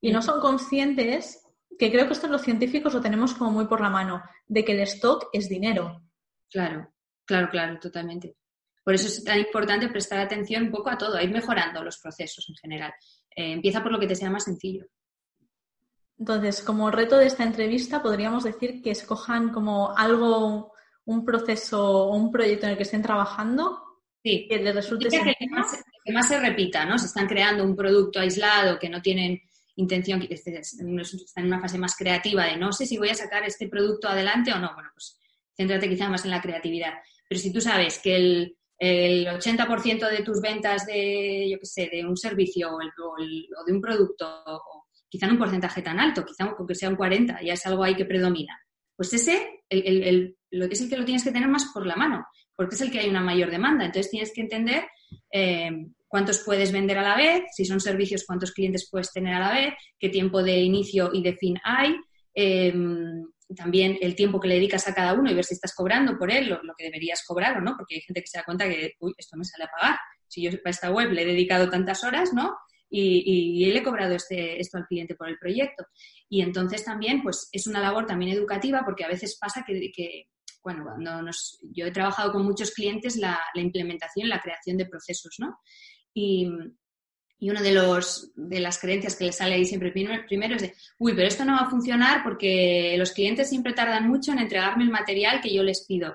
y 0.00 0.12
no 0.12 0.22
son 0.22 0.40
conscientes, 0.40 1.42
que 1.78 1.90
creo 1.90 2.06
que 2.06 2.12
esto 2.12 2.26
los 2.28 2.42
científicos 2.42 2.94
lo 2.94 3.00
tenemos 3.00 3.34
como 3.34 3.50
muy 3.50 3.66
por 3.66 3.80
la 3.80 3.90
mano, 3.90 4.22
de 4.48 4.64
que 4.64 4.72
el 4.72 4.80
stock 4.80 5.28
es 5.32 5.48
dinero. 5.48 6.02
Claro, 6.50 6.92
claro, 7.24 7.48
claro, 7.50 7.78
totalmente. 7.78 8.36
Por 8.82 8.94
eso 8.94 9.06
es 9.06 9.22
tan 9.22 9.38
importante 9.38 9.88
prestar 9.88 10.20
atención 10.20 10.64
un 10.64 10.70
poco 10.70 10.90
a 10.90 10.98
todo, 10.98 11.16
a 11.16 11.22
ir 11.22 11.30
mejorando 11.30 11.82
los 11.82 11.98
procesos 11.98 12.48
en 12.48 12.56
general. 12.56 12.92
Eh, 13.34 13.52
empieza 13.52 13.82
por 13.82 13.92
lo 13.92 14.00
que 14.00 14.06
te 14.06 14.16
sea 14.16 14.30
más 14.30 14.44
sencillo. 14.44 14.86
Entonces, 16.18 16.62
como 16.62 16.90
reto 16.90 17.16
de 17.16 17.26
esta 17.26 17.44
entrevista, 17.44 18.02
podríamos 18.02 18.44
decir 18.44 18.82
que 18.82 18.90
escojan 18.90 19.50
como 19.50 19.96
algo, 19.96 20.72
un 21.04 21.24
proceso 21.24 22.06
o 22.06 22.16
un 22.16 22.30
proyecto 22.30 22.66
en 22.66 22.72
el 22.72 22.76
que 22.76 22.82
estén 22.82 23.02
trabajando 23.02 23.82
sí. 24.22 24.46
que 24.48 24.58
les 24.58 24.74
resulte 24.74 25.08
que, 25.08 25.34
que, 25.38 25.48
más, 25.48 25.82
que 26.04 26.12
más 26.12 26.28
se 26.28 26.38
repita, 26.38 26.84
¿no? 26.84 26.98
Se 26.98 27.06
están 27.06 27.26
creando 27.26 27.64
un 27.64 27.76
producto 27.76 28.20
aislado 28.20 28.78
que 28.78 28.88
no 28.88 29.00
tienen 29.00 29.40
intención, 29.76 30.20
que 30.20 30.34
están 30.34 30.84
en 30.84 31.46
una 31.46 31.60
fase 31.60 31.78
más 31.78 31.96
creativa 31.96 32.44
de 32.44 32.56
no 32.56 32.72
sé 32.72 32.86
si 32.86 32.98
voy 32.98 33.08
a 33.08 33.14
sacar 33.14 33.44
este 33.44 33.68
producto 33.68 34.08
adelante 34.08 34.52
o 34.52 34.58
no. 34.58 34.74
Bueno, 34.74 34.90
pues 34.92 35.18
céntrate 35.60 35.88
quizá 35.88 36.08
más 36.08 36.24
en 36.24 36.30
la 36.30 36.40
creatividad. 36.40 36.94
Pero 37.28 37.40
si 37.40 37.52
tú 37.52 37.60
sabes 37.60 37.98
que 37.98 38.16
el, 38.16 38.56
80% 38.80 40.10
de 40.10 40.22
tus 40.22 40.40
ventas 40.40 40.86
de, 40.86 41.50
yo 41.50 41.58
qué 41.58 41.66
sé, 41.66 41.90
de 41.92 42.06
un 42.06 42.16
servicio 42.16 42.70
o, 42.74 43.64
de 43.66 43.72
un 43.72 43.80
producto, 43.80 44.42
quizá 45.06 45.26
en 45.26 45.32
un 45.32 45.38
porcentaje 45.38 45.82
tan 45.82 46.00
alto, 46.00 46.24
quizá 46.24 46.44
aunque 46.44 46.74
sea 46.74 46.88
un 46.88 46.96
40, 46.96 47.42
ya 47.42 47.52
es 47.52 47.66
algo 47.66 47.84
ahí 47.84 47.94
que 47.94 48.06
predomina. 48.06 48.58
Pues 48.96 49.12
ese 49.12 49.64
el, 49.68 50.34
es 50.50 50.80
el 50.80 50.88
que 50.88 50.96
lo 50.96 51.04
tienes 51.04 51.22
que 51.22 51.30
tener 51.30 51.48
más 51.48 51.66
por 51.74 51.84
la 51.84 51.94
mano, 51.94 52.24
porque 52.56 52.74
es 52.74 52.80
el 52.80 52.90
que 52.90 53.00
hay 53.00 53.10
una 53.10 53.20
mayor 53.20 53.50
demanda. 53.50 53.84
Entonces 53.84 54.10
tienes 54.10 54.32
que 54.32 54.40
entender 54.40 54.84
eh, 55.30 55.70
cuántos 56.08 56.38
puedes 56.38 56.72
vender 56.72 56.96
a 56.96 57.02
la 57.02 57.16
vez, 57.16 57.42
si 57.54 57.66
son 57.66 57.80
servicios, 57.80 58.24
cuántos 58.26 58.52
clientes 58.52 58.88
puedes 58.90 59.12
tener 59.12 59.34
a 59.34 59.40
la 59.40 59.52
vez, 59.52 59.74
qué 59.98 60.08
tiempo 60.08 60.42
de 60.42 60.58
inicio 60.58 61.10
y 61.12 61.22
de 61.22 61.34
fin 61.34 61.58
hay. 61.64 61.96
Eh, 62.34 62.72
también 63.56 63.98
el 64.00 64.14
tiempo 64.14 64.40
que 64.40 64.48
le 64.48 64.54
dedicas 64.54 64.86
a 64.88 64.94
cada 64.94 65.14
uno 65.14 65.30
y 65.30 65.34
ver 65.34 65.44
si 65.44 65.54
estás 65.54 65.74
cobrando 65.74 66.16
por 66.18 66.30
él 66.30 66.48
lo, 66.48 66.74
que 66.76 66.84
deberías 66.84 67.24
cobrar 67.26 67.56
o 67.56 67.60
no, 67.60 67.76
porque 67.76 67.96
hay 67.96 68.00
gente 68.00 68.20
que 68.20 68.26
se 68.26 68.38
da 68.38 68.44
cuenta 68.44 68.68
que, 68.68 68.94
uy, 69.00 69.14
esto 69.16 69.36
me 69.36 69.44
sale 69.44 69.64
a 69.64 69.70
pagar. 69.70 69.98
Si 70.28 70.42
yo 70.42 70.50
para 70.62 70.70
esta 70.70 70.90
web 70.90 71.10
le 71.10 71.22
he 71.22 71.26
dedicado 71.26 71.68
tantas 71.68 72.04
horas, 72.04 72.32
¿no? 72.32 72.56
Y, 72.88 73.62
y, 73.64 73.72
le 73.72 73.78
he 73.78 73.82
cobrado 73.84 74.14
este, 74.14 74.60
esto 74.60 74.76
al 74.76 74.86
cliente 74.86 75.14
por 75.14 75.28
el 75.28 75.38
proyecto. 75.38 75.84
Y 76.28 76.42
entonces 76.42 76.84
también, 76.84 77.22
pues 77.22 77.48
es 77.52 77.66
una 77.68 77.80
labor 77.80 78.06
también 78.06 78.32
educativa 78.32 78.82
porque 78.84 79.04
a 79.04 79.08
veces 79.08 79.38
pasa 79.40 79.64
que, 79.64 79.92
que 79.92 80.26
bueno, 80.62 80.84
cuando 80.84 81.22
nos, 81.22 81.60
yo 81.62 81.86
he 81.86 81.92
trabajado 81.92 82.32
con 82.32 82.44
muchos 82.44 82.72
clientes 82.72 83.16
la, 83.16 83.40
la 83.54 83.60
implementación, 83.62 84.28
la 84.28 84.40
creación 84.40 84.76
de 84.76 84.86
procesos, 84.86 85.36
¿no? 85.38 85.58
Y, 86.12 86.50
y 87.40 87.48
una 87.48 87.62
de, 87.62 87.72
los, 87.72 88.30
de 88.36 88.60
las 88.60 88.78
creencias 88.78 89.16
que 89.16 89.24
le 89.24 89.32
sale 89.32 89.54
ahí 89.54 89.64
siempre 89.64 89.90
primero 89.90 90.56
es 90.56 90.62
de, 90.62 90.74
uy, 90.98 91.14
pero 91.14 91.26
esto 91.26 91.44
no 91.46 91.54
va 91.54 91.66
a 91.66 91.70
funcionar 91.70 92.22
porque 92.22 92.94
los 92.98 93.12
clientes 93.12 93.48
siempre 93.48 93.72
tardan 93.72 94.06
mucho 94.08 94.32
en 94.32 94.40
entregarme 94.40 94.84
el 94.84 94.90
material 94.90 95.40
que 95.40 95.52
yo 95.52 95.62
les 95.62 95.86
pido. 95.86 96.14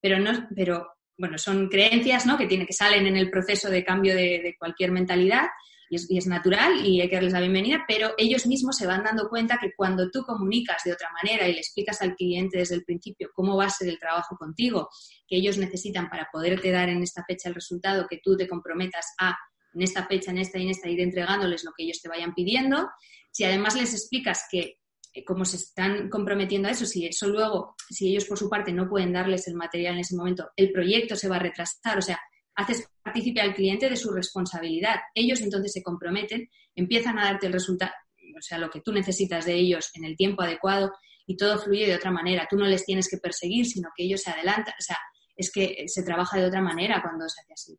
Pero, 0.00 0.18
no, 0.18 0.48
pero 0.56 0.88
bueno, 1.18 1.36
son 1.36 1.68
creencias 1.68 2.24
¿no? 2.24 2.38
que, 2.38 2.46
tiene, 2.46 2.66
que 2.66 2.72
salen 2.72 3.06
en 3.06 3.18
el 3.18 3.30
proceso 3.30 3.68
de 3.68 3.84
cambio 3.84 4.14
de, 4.14 4.56
cualquier 4.58 4.92
mentalidad 4.92 5.44
y 5.90 5.96
es, 5.96 6.10
y 6.10 6.16
es, 6.16 6.26
natural 6.26 6.86
y 6.86 7.02
hay 7.02 7.08
que 7.10 7.16
darles 7.16 7.34
la 7.34 7.40
bienvenida, 7.40 7.84
pero 7.86 8.14
ellos 8.16 8.46
mismos 8.46 8.76
se 8.76 8.86
van 8.86 9.04
dando 9.04 9.28
cuenta 9.28 9.58
que 9.60 9.72
cuando 9.76 10.10
tú 10.10 10.22
comunicas 10.22 10.82
de 10.84 10.94
otra 10.94 11.10
manera 11.22 11.46
y 11.46 11.52
le 11.52 11.58
explicas 11.58 12.00
al 12.00 12.16
cliente 12.16 12.58
desde 12.58 12.76
el 12.76 12.84
principio 12.84 13.28
cómo 13.34 13.58
va 13.58 13.66
a 13.66 13.70
ser 13.70 13.88
el 13.88 13.98
trabajo 13.98 14.36
contigo, 14.38 14.88
que 15.28 15.36
ellos 15.36 15.58
necesitan 15.58 16.08
para 16.08 16.30
poderte 16.32 16.70
dar 16.70 16.88
en 16.88 17.02
esta 17.02 17.24
fecha 17.24 17.50
el 17.50 17.54
resultado 17.54 18.06
que 18.08 18.20
tú 18.24 18.38
te 18.38 18.48
comprometas 18.48 19.14
a 19.20 19.36
en 19.76 19.82
esta 19.82 20.06
fecha, 20.06 20.30
en 20.30 20.38
esta 20.38 20.58
y 20.58 20.62
en 20.62 20.70
esta, 20.70 20.88
ir 20.88 21.00
entregándoles 21.00 21.62
lo 21.64 21.72
que 21.76 21.84
ellos 21.84 22.00
te 22.00 22.08
vayan 22.08 22.34
pidiendo. 22.34 22.88
Si 23.30 23.44
además 23.44 23.76
les 23.76 23.92
explicas 23.92 24.46
que 24.50 24.78
eh, 25.12 25.24
como 25.24 25.44
se 25.44 25.56
están 25.56 26.08
comprometiendo 26.08 26.68
a 26.68 26.70
eso, 26.70 26.86
si 26.86 27.06
eso 27.06 27.28
luego, 27.28 27.76
si 27.90 28.08
ellos 28.08 28.24
por 28.24 28.38
su 28.38 28.48
parte 28.48 28.72
no 28.72 28.88
pueden 28.88 29.12
darles 29.12 29.46
el 29.48 29.54
material 29.54 29.94
en 29.94 30.00
ese 30.00 30.16
momento, 30.16 30.48
el 30.56 30.72
proyecto 30.72 31.14
se 31.14 31.28
va 31.28 31.36
a 31.36 31.40
retrasar, 31.40 31.98
o 31.98 32.02
sea, 32.02 32.18
haces 32.54 32.88
partícipe 33.02 33.42
al 33.42 33.54
cliente 33.54 33.90
de 33.90 33.96
su 33.96 34.10
responsabilidad. 34.10 34.96
Ellos 35.14 35.42
entonces 35.42 35.74
se 35.74 35.82
comprometen, 35.82 36.48
empiezan 36.74 37.18
a 37.18 37.26
darte 37.26 37.48
el 37.48 37.52
resultado, 37.52 37.92
o 38.36 38.40
sea, 38.40 38.56
lo 38.56 38.70
que 38.70 38.80
tú 38.80 38.92
necesitas 38.92 39.44
de 39.44 39.54
ellos 39.54 39.90
en 39.94 40.06
el 40.06 40.16
tiempo 40.16 40.42
adecuado 40.42 40.90
y 41.26 41.36
todo 41.36 41.58
fluye 41.58 41.86
de 41.86 41.96
otra 41.96 42.10
manera. 42.10 42.46
Tú 42.48 42.56
no 42.56 42.64
les 42.64 42.86
tienes 42.86 43.10
que 43.10 43.18
perseguir, 43.18 43.66
sino 43.66 43.90
que 43.94 44.04
ellos 44.04 44.22
se 44.22 44.30
adelantan, 44.30 44.72
o 44.78 44.82
sea, 44.82 44.96
es 45.36 45.52
que 45.52 45.84
se 45.86 46.02
trabaja 46.02 46.38
de 46.38 46.46
otra 46.46 46.62
manera 46.62 47.02
cuando 47.02 47.28
se 47.28 47.42
hace 47.42 47.52
así 47.52 47.78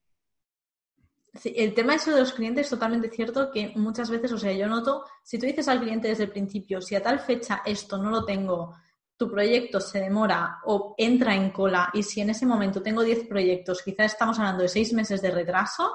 el 1.43 1.73
tema 1.73 1.95
eso 1.95 2.11
de 2.11 2.19
los 2.19 2.33
clientes 2.33 2.65
es 2.65 2.69
totalmente 2.69 3.09
cierto 3.09 3.51
que 3.51 3.73
muchas 3.75 4.09
veces, 4.09 4.31
o 4.31 4.37
sea, 4.37 4.51
yo 4.51 4.67
noto, 4.67 5.05
si 5.23 5.37
tú 5.37 5.45
dices 5.45 5.67
al 5.67 5.79
cliente 5.79 6.07
desde 6.07 6.23
el 6.23 6.31
principio, 6.31 6.81
si 6.81 6.95
a 6.95 7.03
tal 7.03 7.19
fecha 7.19 7.61
esto 7.65 7.97
no 7.97 8.09
lo 8.09 8.25
tengo, 8.25 8.75
tu 9.17 9.29
proyecto 9.29 9.79
se 9.79 9.99
demora 9.99 10.59
o 10.65 10.93
entra 10.97 11.35
en 11.35 11.49
cola 11.49 11.89
y 11.93 12.03
si 12.03 12.21
en 12.21 12.29
ese 12.29 12.45
momento 12.45 12.81
tengo 12.81 13.03
10 13.03 13.27
proyectos, 13.27 13.81
quizás 13.81 14.13
estamos 14.13 14.37
hablando 14.37 14.61
de 14.61 14.69
6 14.69 14.93
meses 14.93 15.21
de 15.21 15.31
retraso, 15.31 15.91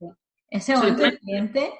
en 0.00 0.16
ese 0.48 0.76
momento 0.76 1.04
el 1.04 1.18
cliente 1.18 1.72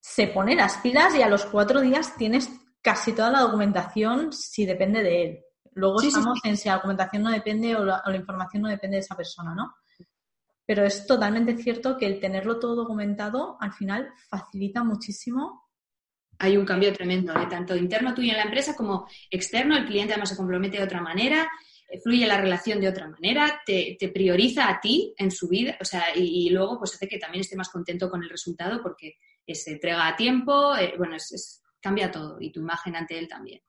se 0.00 0.28
pone 0.28 0.56
las 0.56 0.78
pilas 0.78 1.14
y 1.14 1.22
a 1.22 1.28
los 1.28 1.44
cuatro 1.46 1.80
días 1.80 2.16
tienes 2.16 2.50
casi 2.80 3.12
toda 3.12 3.30
la 3.30 3.40
documentación 3.40 4.32
si 4.32 4.66
depende 4.66 5.02
de 5.02 5.22
él. 5.22 5.44
Luego 5.74 6.02
estamos 6.02 6.40
en 6.44 6.56
si 6.56 6.68
la 6.68 6.74
documentación 6.74 7.22
no 7.22 7.30
depende 7.30 7.76
o 7.76 7.84
la 7.84 8.16
información 8.16 8.62
no 8.62 8.68
depende 8.68 8.96
de 8.96 9.02
esa 9.02 9.16
persona, 9.16 9.54
¿no? 9.54 9.74
Pero 10.72 10.86
es 10.86 11.06
totalmente 11.06 11.54
cierto 11.58 11.98
que 11.98 12.06
el 12.06 12.18
tenerlo 12.18 12.58
todo 12.58 12.74
documentado 12.74 13.58
al 13.60 13.74
final 13.74 14.08
facilita 14.30 14.82
muchísimo. 14.82 15.68
Hay 16.38 16.56
un 16.56 16.64
cambio 16.64 16.94
tremendo, 16.94 17.34
¿eh? 17.38 17.46
tanto 17.46 17.76
interno 17.76 18.14
tuyo 18.14 18.30
en 18.30 18.38
la 18.38 18.44
empresa 18.44 18.74
como 18.74 19.06
externo. 19.30 19.76
El 19.76 19.84
cliente 19.84 20.14
además 20.14 20.30
se 20.30 20.36
compromete 20.38 20.78
de 20.78 20.84
otra 20.84 21.02
manera, 21.02 21.46
eh, 21.90 22.00
fluye 22.00 22.26
la 22.26 22.40
relación 22.40 22.80
de 22.80 22.88
otra 22.88 23.06
manera, 23.06 23.60
te, 23.66 23.98
prioriza 24.14 24.70
a 24.70 24.80
ti 24.80 25.12
en 25.18 25.30
su 25.30 25.46
vida, 25.46 25.76
o 25.78 25.84
sea, 25.84 26.04
y, 26.16 26.48
luego 26.48 26.78
pues 26.78 26.94
hace 26.94 27.06
que 27.06 27.18
también 27.18 27.42
esté 27.42 27.54
más 27.54 27.68
contento 27.68 28.08
con 28.08 28.22
el 28.22 28.30
resultado 28.30 28.82
porque 28.82 29.16
se 29.46 29.72
entrega 29.72 30.08
a 30.08 30.16
tiempo, 30.16 30.74
eh, 30.74 30.94
bueno, 30.96 31.16
es, 31.16 31.62
cambia 31.82 32.10
todo 32.10 32.40
y 32.40 32.50
tu 32.50 32.60
imagen 32.60 32.96
ante 32.96 33.18
él 33.18 33.28
también. 33.28 33.60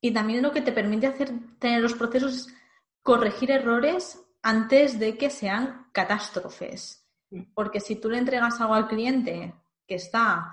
Y 0.00 0.10
también 0.10 0.42
lo 0.42 0.50
que 0.50 0.62
te 0.62 0.72
permite 0.72 1.06
hacer 1.06 1.30
tener 1.60 1.80
los 1.80 1.94
procesos 1.94 2.34
es 2.34 2.54
corregir 3.04 3.52
errores 3.52 4.24
antes 4.42 4.98
de 4.98 5.16
que 5.16 5.30
sean 5.30 5.87
catástrofes. 5.98 7.04
Mm. 7.30 7.42
Porque 7.54 7.80
si 7.80 7.96
tú 7.96 8.08
le 8.10 8.18
entregas 8.18 8.60
algo 8.60 8.74
al 8.74 8.88
cliente 8.88 9.54
que 9.86 9.94
está 9.96 10.52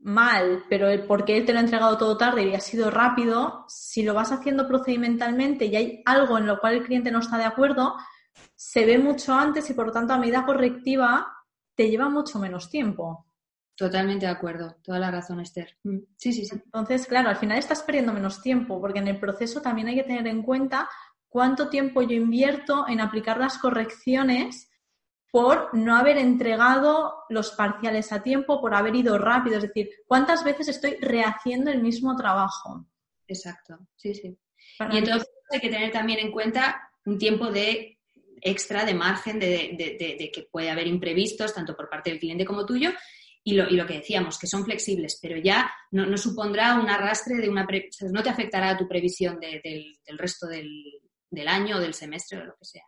mal, 0.00 0.64
pero 0.68 0.88
el- 0.88 1.04
porque 1.06 1.36
él 1.36 1.44
te 1.46 1.52
lo 1.52 1.58
ha 1.60 1.62
entregado 1.62 1.96
todo 1.96 2.16
tarde 2.16 2.42
y 2.44 2.54
ha 2.54 2.60
sido 2.60 2.90
rápido, 2.90 3.64
si 3.68 4.02
lo 4.02 4.14
vas 4.14 4.32
haciendo 4.32 4.66
procedimentalmente 4.66 5.66
y 5.66 5.76
hay 5.76 6.02
algo 6.04 6.36
en 6.38 6.46
lo 6.46 6.58
cual 6.60 6.74
el 6.74 6.84
cliente 6.84 7.10
no 7.10 7.20
está 7.20 7.38
de 7.38 7.44
acuerdo, 7.44 7.96
se 8.54 8.84
ve 8.84 8.98
mucho 8.98 9.32
antes 9.34 9.68
y 9.70 9.74
por 9.74 9.86
lo 9.86 9.92
tanto 9.92 10.12
a 10.12 10.18
medida 10.18 10.44
correctiva 10.44 11.32
te 11.74 11.88
lleva 11.88 12.08
mucho 12.08 12.38
menos 12.38 12.68
tiempo. 12.68 13.26
Totalmente 13.76 14.26
de 14.26 14.32
acuerdo. 14.32 14.76
Toda 14.82 14.98
la 14.98 15.10
razón, 15.10 15.40
Esther. 15.40 15.78
Mm. 15.84 15.98
Sí, 16.16 16.32
sí, 16.32 16.44
sí. 16.44 16.56
Entonces, 16.64 17.06
claro, 17.06 17.28
al 17.30 17.36
final 17.36 17.58
estás 17.58 17.82
perdiendo 17.82 18.12
menos 18.12 18.42
tiempo, 18.42 18.80
porque 18.80 18.98
en 18.98 19.08
el 19.08 19.18
proceso 19.18 19.60
también 19.62 19.88
hay 19.88 19.94
que 19.96 20.02
tener 20.04 20.26
en 20.26 20.42
cuenta 20.42 20.88
cuánto 21.28 21.68
tiempo 21.68 22.02
yo 22.02 22.14
invierto 22.14 22.86
en 22.88 23.00
aplicar 23.00 23.38
las 23.38 23.56
correcciones 23.58 24.68
por 25.32 25.74
no 25.74 25.96
haber 25.96 26.18
entregado 26.18 27.24
los 27.30 27.50
parciales 27.52 28.12
a 28.12 28.22
tiempo, 28.22 28.60
por 28.60 28.74
haber 28.74 28.94
ido 28.94 29.18
rápido. 29.18 29.56
Es 29.56 29.62
decir, 29.62 29.90
cuántas 30.06 30.44
veces 30.44 30.68
estoy 30.68 30.96
rehaciendo 31.00 31.70
el 31.72 31.82
mismo 31.82 32.14
trabajo. 32.16 32.86
Exacto. 33.26 33.78
Sí, 33.96 34.14
sí. 34.14 34.38
Para 34.78 34.94
Y 34.94 34.98
entonces 34.98 35.28
hay 35.50 35.58
que 35.60 35.70
tener 35.70 35.90
también 35.90 36.20
en 36.20 36.30
cuenta 36.30 36.90
un 37.06 37.18
tiempo 37.18 37.50
de 37.50 37.98
extra, 38.42 38.84
de 38.84 38.94
margen, 38.94 39.38
de, 39.40 39.74
de- 39.78 39.96
de- 39.98 40.16
de 40.18 40.30
que 40.32 40.42
puede 40.50 40.68
haber 40.70 40.86
imprevistos, 40.86 41.54
tanto 41.54 41.74
por 41.74 41.88
parte 41.88 42.10
del 42.10 42.18
cliente 42.20 42.44
como 42.44 42.66
tuyo, 42.66 42.90
y 43.44 43.54
lo, 43.54 43.68
y 43.68 43.74
lo 43.76 43.86
que 43.86 43.94
decíamos, 43.94 44.38
que 44.38 44.46
son 44.46 44.64
flexibles, 44.64 45.18
pero 45.20 45.36
ya 45.38 45.70
no, 45.92 46.04
no 46.06 46.16
supondrá 46.18 46.74
un 46.78 46.88
arrastre 46.90 47.36
de 47.36 47.48
una... 47.48 47.66
pre- 47.66 47.88
no 48.12 48.22
te 48.22 48.28
afectará 48.30 48.70
a 48.70 48.76
tu 48.76 48.86
previsión 48.86 49.40
de- 49.40 49.60
del, 49.64 49.96
del 50.06 50.18
resto 50.18 50.46
del, 50.46 50.68
del 51.30 51.48
año 51.48 51.76
o 51.76 51.80
del 51.80 51.94
semestre 51.94 52.38
o 52.38 52.44
lo 52.44 52.52
que 52.56 52.64
sea. 52.66 52.84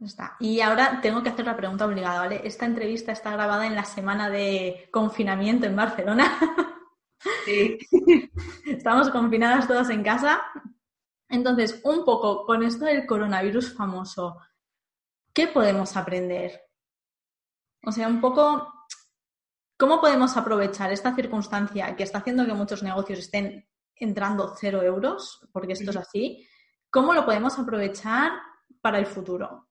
Está. 0.00 0.36
Y 0.38 0.60
ahora 0.60 1.00
tengo 1.00 1.22
que 1.22 1.30
hacer 1.30 1.44
la 1.44 1.56
pregunta 1.56 1.84
obligada, 1.86 2.20
¿vale? 2.20 2.40
Esta 2.44 2.66
entrevista 2.66 3.10
está 3.10 3.32
grabada 3.32 3.66
en 3.66 3.74
la 3.74 3.84
semana 3.84 4.30
de 4.30 4.88
confinamiento 4.92 5.66
en 5.66 5.76
Barcelona. 5.76 6.38
Sí. 7.44 7.78
Estamos 8.64 9.10
confinadas 9.10 9.66
todas 9.66 9.90
en 9.90 10.04
casa. 10.04 10.40
Entonces, 11.28 11.80
un 11.82 12.04
poco 12.04 12.46
con 12.46 12.62
esto 12.62 12.84
del 12.84 13.06
coronavirus 13.06 13.74
famoso, 13.74 14.38
¿qué 15.32 15.48
podemos 15.48 15.96
aprender? 15.96 16.62
O 17.84 17.92
sea, 17.92 18.08
un 18.08 18.20
poco, 18.20 18.72
¿cómo 19.76 20.00
podemos 20.00 20.36
aprovechar 20.36 20.92
esta 20.92 21.14
circunstancia 21.14 21.96
que 21.96 22.04
está 22.04 22.18
haciendo 22.18 22.46
que 22.46 22.54
muchos 22.54 22.82
negocios 22.82 23.18
estén 23.18 23.68
entrando 23.96 24.54
cero 24.56 24.82
euros, 24.82 25.46
porque 25.52 25.72
esto 25.72 25.90
es 25.90 25.96
así? 25.96 26.48
¿Cómo 26.90 27.12
lo 27.12 27.24
podemos 27.26 27.58
aprovechar 27.58 28.32
para 28.80 28.98
el 28.98 29.06
futuro? 29.06 29.67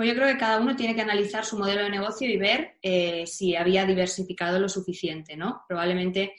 Bueno, 0.00 0.14
yo 0.14 0.18
creo 0.18 0.32
que 0.32 0.40
cada 0.40 0.58
uno 0.58 0.76
tiene 0.76 0.94
que 0.94 1.02
analizar 1.02 1.44
su 1.44 1.58
modelo 1.58 1.82
de 1.82 1.90
negocio 1.90 2.26
y 2.26 2.38
ver 2.38 2.78
eh, 2.80 3.26
si 3.26 3.54
había 3.54 3.84
diversificado 3.84 4.58
lo 4.58 4.70
suficiente, 4.70 5.36
¿no? 5.36 5.62
Probablemente 5.68 6.36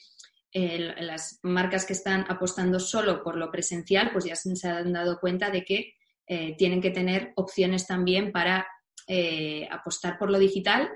las 0.52 1.39
marcas 1.43 1.86
que 1.86 1.93
están 1.93 2.26
apostando 2.28 2.80
solo 2.80 3.21
por 3.21 3.38
lo 3.38 3.52
presencial, 3.52 4.10
pues 4.12 4.26
ya 4.26 4.36
se 4.36 4.67
han 4.67 4.91
dado 4.91 5.19
cuenta 5.19 5.52
de 5.52 5.63
que 5.63 5.93
eh, 6.26 6.56
tienen 6.58 6.82
que 6.82 6.89
tener 6.89 7.34
opciones 7.36 7.86
también 7.86 8.32
para 8.32 8.65
eh, 9.06 9.67
apostar 9.69 10.17
por 10.17 10.32
lo 10.32 10.39
digital, 10.39 10.89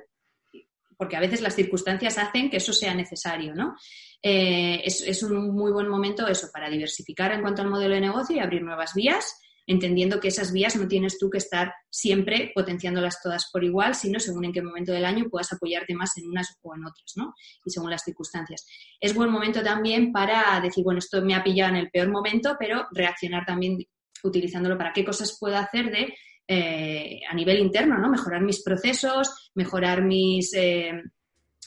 porque 0.97 1.17
a 1.17 1.21
veces 1.21 1.41
las 1.41 1.53
circunstancias 1.53 2.17
hacen 2.17 2.49
que 2.49 2.57
eso 2.57 2.73
sea 2.73 2.95
necesario, 2.95 3.53
¿no? 3.53 3.75
Es, 4.23 5.01
es 5.01 5.21
un 5.21 5.53
muy 5.53 5.71
buen 5.71 5.87
momento 5.87 6.27
eso 6.27 6.47
para 6.51 6.67
diversificar 6.67 7.31
en 7.31 7.43
cuanto 7.43 7.61
al 7.61 7.69
modelo 7.69 7.93
de 7.93 8.01
negocio 8.01 8.35
y 8.35 8.39
abrir 8.39 8.63
nuevas 8.63 8.95
vías 8.95 9.39
entendiendo 9.67 10.19
que 10.19 10.27
esas 10.27 10.51
vías 10.51 10.75
no 10.75 10.87
tienes 10.87 11.17
tú 11.17 11.29
que 11.29 11.37
estar 11.37 11.73
siempre 11.89 12.51
potenciándolas 12.53 13.21
todas 13.21 13.49
por 13.51 13.63
igual, 13.63 13.95
sino 13.95 14.19
según 14.19 14.45
en 14.45 14.53
qué 14.53 14.61
momento 14.61 14.91
del 14.91 15.05
año 15.05 15.25
puedas 15.29 15.51
apoyarte 15.53 15.95
más 15.95 16.17
en 16.17 16.29
unas 16.29 16.57
o 16.61 16.75
en 16.75 16.85
otras, 16.85 17.13
¿no? 17.15 17.33
Y 17.63 17.71
según 17.71 17.89
las 17.89 18.03
circunstancias. 18.03 18.65
Es 18.99 19.13
buen 19.13 19.29
momento 19.29 19.63
también 19.63 20.11
para 20.11 20.59
decir, 20.61 20.83
bueno, 20.83 20.99
esto 20.99 21.21
me 21.21 21.35
ha 21.35 21.43
pillado 21.43 21.71
en 21.71 21.77
el 21.77 21.89
peor 21.89 22.09
momento, 22.09 22.55
pero 22.59 22.87
reaccionar 22.91 23.45
también 23.45 23.77
utilizándolo 24.23 24.77
para 24.77 24.93
qué 24.93 25.03
cosas 25.03 25.37
puedo 25.39 25.57
hacer 25.57 25.91
de 25.91 26.13
eh, 26.47 27.21
a 27.29 27.33
nivel 27.33 27.59
interno, 27.59 27.97
¿no? 27.97 28.09
Mejorar 28.09 28.41
mis 28.41 28.61
procesos, 28.61 29.51
mejorar 29.55 30.03
mis 30.03 30.53
eh, 30.53 30.91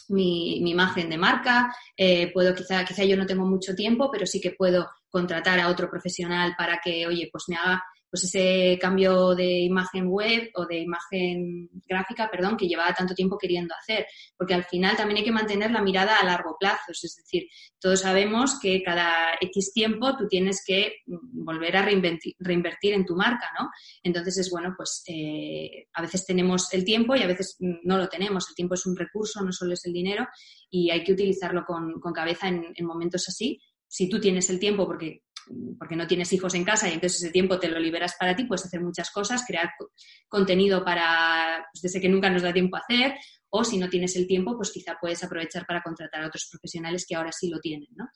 mi, 0.08 0.70
imagen 0.70 1.10
de 1.10 1.18
marca, 1.18 1.74
eh, 1.96 2.32
puedo 2.32 2.54
quizá, 2.54 2.84
quizá 2.84 3.04
yo 3.04 3.16
no 3.16 3.26
tengo 3.26 3.44
mucho 3.46 3.74
tiempo, 3.74 4.10
pero 4.10 4.26
sí 4.26 4.40
que 4.40 4.52
puedo 4.52 4.88
contratar 5.10 5.60
a 5.60 5.68
otro 5.68 5.90
profesional 5.90 6.54
para 6.56 6.80
que, 6.82 7.06
oye, 7.06 7.28
pues 7.32 7.44
me 7.48 7.56
haga 7.56 7.82
pues 8.10 8.24
ese 8.24 8.78
cambio 8.80 9.34
de 9.34 9.60
imagen 9.60 10.06
web 10.08 10.50
o 10.54 10.66
de 10.66 10.78
imagen 10.78 11.68
gráfica, 11.86 12.30
perdón, 12.30 12.56
que 12.56 12.66
llevaba 12.66 12.94
tanto 12.94 13.14
tiempo 13.14 13.36
queriendo 13.36 13.74
hacer, 13.74 14.06
porque 14.36 14.54
al 14.54 14.64
final 14.64 14.96
también 14.96 15.18
hay 15.18 15.24
que 15.24 15.32
mantener 15.32 15.70
la 15.70 15.82
mirada 15.82 16.16
a 16.16 16.24
largo 16.24 16.56
plazo, 16.58 16.92
es 16.92 17.16
decir, 17.16 17.48
todos 17.78 18.00
sabemos 18.00 18.58
que 18.60 18.82
cada 18.82 19.34
X 19.40 19.72
tiempo 19.72 20.16
tú 20.16 20.26
tienes 20.26 20.62
que 20.66 20.96
volver 21.06 21.76
a 21.76 21.82
reinvertir, 21.82 22.94
en 22.94 23.04
tu 23.04 23.14
marca, 23.14 23.50
¿no? 23.58 23.68
Entonces 24.02 24.38
es 24.38 24.50
bueno, 24.50 24.74
pues 24.76 25.02
eh, 25.06 25.88
a 25.92 26.02
veces 26.02 26.24
tenemos 26.24 26.72
el 26.72 26.84
tiempo 26.84 27.14
y 27.14 27.22
a 27.22 27.26
veces 27.26 27.56
no 27.58 27.98
lo 27.98 28.08
tenemos, 28.08 28.48
el 28.48 28.54
tiempo 28.54 28.74
es 28.74 28.86
un 28.86 28.96
recurso, 28.96 29.42
no 29.42 29.52
solo 29.52 29.74
es 29.74 29.84
el 29.84 29.92
dinero 29.92 30.26
y 30.70 30.90
hay 30.90 31.04
que 31.04 31.12
utilizarlo 31.12 31.64
con, 31.66 32.00
con 32.00 32.12
cabeza 32.12 32.48
en, 32.48 32.72
en 32.74 32.86
momentos 32.86 33.28
así. 33.28 33.60
Si 33.88 34.08
tú 34.08 34.20
tienes 34.20 34.50
el 34.50 34.60
tiempo 34.60 34.86
porque 34.86 35.22
porque 35.78 35.96
no 35.96 36.06
tienes 36.06 36.32
hijos 36.32 36.54
en 36.54 36.64
casa 36.64 36.88
y 36.88 36.94
entonces 36.94 37.22
ese 37.22 37.32
tiempo 37.32 37.58
te 37.58 37.68
lo 37.68 37.78
liberas 37.78 38.14
para 38.18 38.36
ti, 38.36 38.44
puedes 38.44 38.64
hacer 38.64 38.80
muchas 38.80 39.10
cosas, 39.10 39.44
crear 39.46 39.70
contenido 40.28 40.84
para, 40.84 41.66
pues, 41.72 41.82
desde 41.82 42.00
que 42.00 42.08
nunca 42.08 42.30
nos 42.30 42.42
da 42.42 42.52
tiempo 42.52 42.76
a 42.76 42.80
hacer, 42.80 43.14
o 43.50 43.64
si 43.64 43.78
no 43.78 43.88
tienes 43.88 44.14
el 44.16 44.26
tiempo, 44.26 44.56
pues 44.56 44.70
quizá 44.70 44.96
puedes 45.00 45.22
aprovechar 45.24 45.64
para 45.66 45.82
contratar 45.82 46.22
a 46.22 46.26
otros 46.26 46.48
profesionales 46.50 47.06
que 47.08 47.14
ahora 47.14 47.32
sí 47.32 47.48
lo 47.48 47.60
tienen, 47.60 47.88
¿no? 47.96 48.08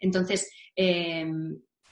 Entonces, 0.00 0.50
eh, 0.74 1.26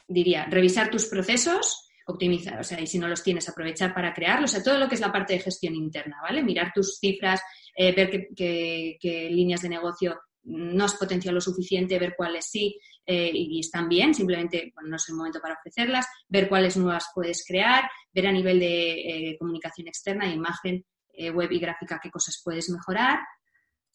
diría, 0.08 0.46
revisar 0.46 0.90
tus 0.90 1.06
procesos, 1.06 1.88
optimizar, 2.06 2.58
o 2.60 2.64
sea, 2.64 2.80
y 2.80 2.86
si 2.86 2.98
no 2.98 3.08
los 3.08 3.22
tienes, 3.22 3.48
aprovechar 3.48 3.92
para 3.92 4.14
crearlos, 4.14 4.50
o 4.50 4.54
sea, 4.54 4.62
todo 4.62 4.78
lo 4.78 4.88
que 4.88 4.94
es 4.94 5.00
la 5.00 5.12
parte 5.12 5.34
de 5.34 5.40
gestión 5.40 5.74
interna, 5.74 6.18
¿vale? 6.22 6.42
Mirar 6.42 6.72
tus 6.74 6.98
cifras, 6.98 7.42
eh, 7.76 7.92
ver 7.92 8.28
qué 8.34 9.28
líneas 9.30 9.60
de 9.60 9.68
negocio 9.68 10.18
no 10.44 10.84
has 10.84 10.94
potenciado 10.94 11.34
lo 11.34 11.40
suficiente, 11.40 11.98
ver 11.98 12.14
cuáles 12.16 12.46
sí 12.46 12.78
eh, 13.08 13.30
y 13.32 13.60
están 13.60 13.88
bien, 13.88 14.12
simplemente 14.14 14.72
bueno, 14.74 14.90
no 14.90 14.96
es 14.96 15.08
el 15.08 15.14
momento 15.14 15.38
para 15.40 15.54
ofrecerlas, 15.54 16.06
ver 16.28 16.48
cuáles 16.48 16.76
nuevas 16.76 17.08
puedes 17.14 17.44
crear, 17.46 17.88
ver 18.12 18.26
a 18.26 18.32
nivel 18.32 18.58
de 18.58 19.30
eh, 19.30 19.36
comunicación 19.38 19.86
externa, 19.86 20.26
imagen, 20.26 20.84
eh, 21.12 21.30
web 21.30 21.52
y 21.52 21.60
gráfica 21.60 22.00
qué 22.02 22.10
cosas 22.10 22.42
puedes 22.44 22.68
mejorar, 22.68 23.20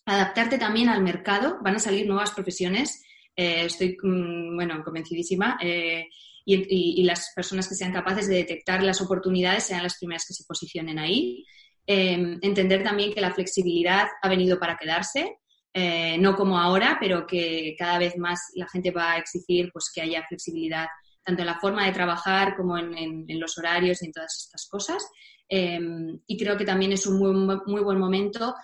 adaptarte 0.05 0.57
también 0.57 0.87
al 0.87 1.03
mercado, 1.03 1.59
van 1.61 1.75
a 1.75 1.79
salir 1.79 2.07
nuevas 2.07 2.31
profesiones, 2.31 3.03
estoy 3.35 3.97
mm, 4.01 4.55
bueno, 4.55 4.81
convencidísima. 4.83 5.57
Y, 5.61 6.55
y, 6.55 7.01
y, 7.01 7.03
las 7.03 7.31
personas 7.35 7.67
que 7.67 7.75
sean 7.75 7.93
capaces 7.93 8.27
de 8.27 8.37
detectar 8.37 8.81
las 8.81 8.99
oportunidades 8.99 9.65
sean 9.65 9.83
las 9.83 9.97
primeras 9.97 10.25
que 10.25 10.33
se 10.33 10.43
posicionen 10.45 10.97
ahí. 10.97 11.45
entender 11.85 12.81
también 12.81 13.13
que 13.13 13.21
la 13.21 13.33
flexibilidad 13.33 14.07
ha 14.21 14.29
venido 14.29 14.59
para 14.59 14.77
quedarse, 14.77 15.37
eh, 15.73 16.17
no 16.17 16.35
como 16.35 16.59
ahora, 16.59 16.97
pero 16.99 17.25
que 17.25 17.75
cada 17.77 17.97
vez 17.97 18.17
más 18.17 18.51
la 18.55 18.67
gente 18.67 18.91
va 18.91 19.13
a 19.13 19.17
exigir 19.17 19.71
pues, 19.71 19.91
que 19.93 20.01
haya 20.01 20.25
flexibilidad 20.27 20.87
tanto 21.23 21.41
en 21.41 21.47
la 21.47 21.59
forma 21.59 21.85
de 21.85 21.91
trabajar 21.91 22.55
como 22.55 22.77
en, 22.77 23.25
los 23.39 23.57
horarios 23.57 24.01
y 24.01 24.07
en 24.07 24.11
todas 24.11 24.45
estas 24.45 24.67
cosas. 24.67 25.07
Eh, 25.47 25.79
y 26.25 26.37
creo 26.37 26.57
que 26.57 26.65
también 26.65 26.91
es 26.91 27.05
un 27.05 27.19
muy, 27.19 27.59
muy 27.65 27.81
buen 27.81 27.99
momento 27.99 28.55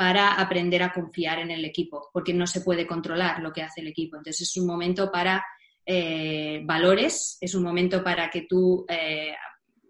para 0.00 0.32
aprender 0.32 0.82
a 0.82 0.94
confiar 0.94 1.40
en 1.40 1.50
el 1.50 1.62
equipo, 1.62 2.08
porque 2.10 2.32
no 2.32 2.46
se 2.46 2.62
puede 2.62 2.86
controlar 2.86 3.40
lo 3.40 3.52
que 3.52 3.62
hace 3.62 3.82
el 3.82 3.88
equipo. 3.88 4.16
Entonces 4.16 4.48
es 4.48 4.56
un 4.56 4.66
momento 4.66 5.12
para 5.12 5.44
eh, 5.84 6.62
valores, 6.64 7.36
es 7.38 7.54
un 7.54 7.64
momento 7.64 8.02
para 8.02 8.30
que 8.30 8.46
tú 8.48 8.86
eh, 8.88 9.34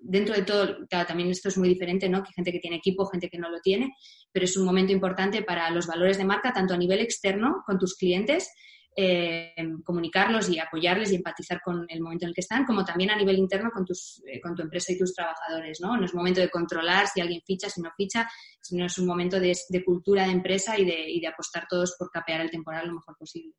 dentro 0.01 0.35
de 0.35 0.43
todo, 0.43 0.87
claro, 0.89 1.07
también 1.07 1.31
esto 1.31 1.49
es 1.49 1.59
muy 1.59 1.69
diferente, 1.69 2.09
¿no? 2.09 2.23
Que 2.23 2.33
gente 2.33 2.53
que 2.53 2.59
tiene 2.59 2.77
equipo, 2.77 3.07
gente 3.07 3.29
que 3.29 3.39
no 3.39 3.51
lo 3.51 3.61
tiene, 3.61 3.95
pero 4.33 4.45
es 4.45 4.57
un 4.57 4.65
momento 4.65 4.93
importante 4.93 5.43
para 5.43 5.71
los 5.71 5.87
valores 5.87 6.19
de 6.19 6.25
marca, 6.25 6.53
tanto 6.53 6.75
a 6.75 6.79
nivel 6.79 7.01
externo 7.01 7.63
con 7.67 7.79
tus 7.79 7.97
clientes, 7.97 8.51
eh, 8.97 9.55
comunicarlos 9.85 10.49
y 10.49 10.59
apoyarles 10.59 11.13
y 11.13 11.17
empatizar 11.17 11.61
con 11.65 11.87
el 11.89 12.01
momento 12.01 12.25
en 12.25 12.31
el 12.31 12.35
que 12.35 12.41
están, 12.41 12.65
como 12.65 12.85
también 12.85 13.11
a 13.11 13.17
nivel 13.17 13.39
interno 13.39 13.71
con, 13.71 13.85
tus, 13.85 14.23
eh, 14.27 14.41
con 14.41 14.55
tu 14.55 14.63
empresa 14.63 14.93
y 14.93 14.99
tus 14.99 15.15
trabajadores, 15.15 15.81
¿no? 15.81 15.97
No 15.97 16.05
es 16.05 16.15
momento 16.15 16.41
de 16.41 16.51
controlar 16.51 17.07
si 17.07 17.21
alguien 17.21 17.43
ficha, 17.47 17.69
si 17.69 17.81
no 17.81 17.91
ficha, 17.97 18.29
sino 18.61 18.87
es 18.87 18.99
un 18.99 19.07
momento 19.07 19.39
de, 19.39 19.57
de 19.69 19.85
cultura 19.85 20.25
de 20.25 20.33
empresa 20.33 20.79
y 20.79 20.85
de, 20.85 21.09
y 21.09 21.21
de 21.21 21.29
apostar 21.29 21.67
todos 21.69 21.95
por 21.99 22.11
capear 22.11 22.41
el 22.41 22.51
temporal 22.51 22.89
lo 22.89 22.95
mejor 22.95 23.17
posible 23.17 23.55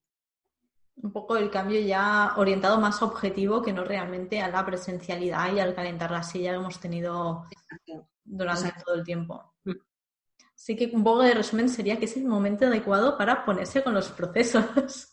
un 1.03 1.11
poco 1.11 1.37
el 1.37 1.49
cambio 1.49 1.79
ya 1.79 2.33
orientado 2.37 2.79
más 2.79 3.01
objetivo 3.01 3.61
que 3.61 3.73
no 3.73 3.83
realmente 3.83 4.41
a 4.41 4.49
la 4.49 4.65
presencialidad 4.65 5.53
y 5.53 5.59
al 5.59 5.73
calentar 5.73 6.11
la 6.11 6.23
silla 6.23 6.51
que 6.51 6.57
hemos 6.57 6.79
tenido 6.79 7.45
Exacto. 7.51 8.07
durante 8.23 8.67
Exacto. 8.67 8.83
todo 8.85 8.95
el 8.95 9.03
tiempo. 9.03 9.53
Mm. 9.63 9.71
Así 10.55 10.75
que 10.75 10.91
un 10.93 11.03
poco 11.03 11.23
de 11.23 11.33
resumen 11.33 11.69
sería 11.69 11.97
que 11.97 12.05
es 12.05 12.17
el 12.17 12.25
momento 12.25 12.67
adecuado 12.67 13.17
para 13.17 13.43
ponerse 13.43 13.83
con 13.83 13.93
los 13.93 14.09
procesos. 14.09 15.07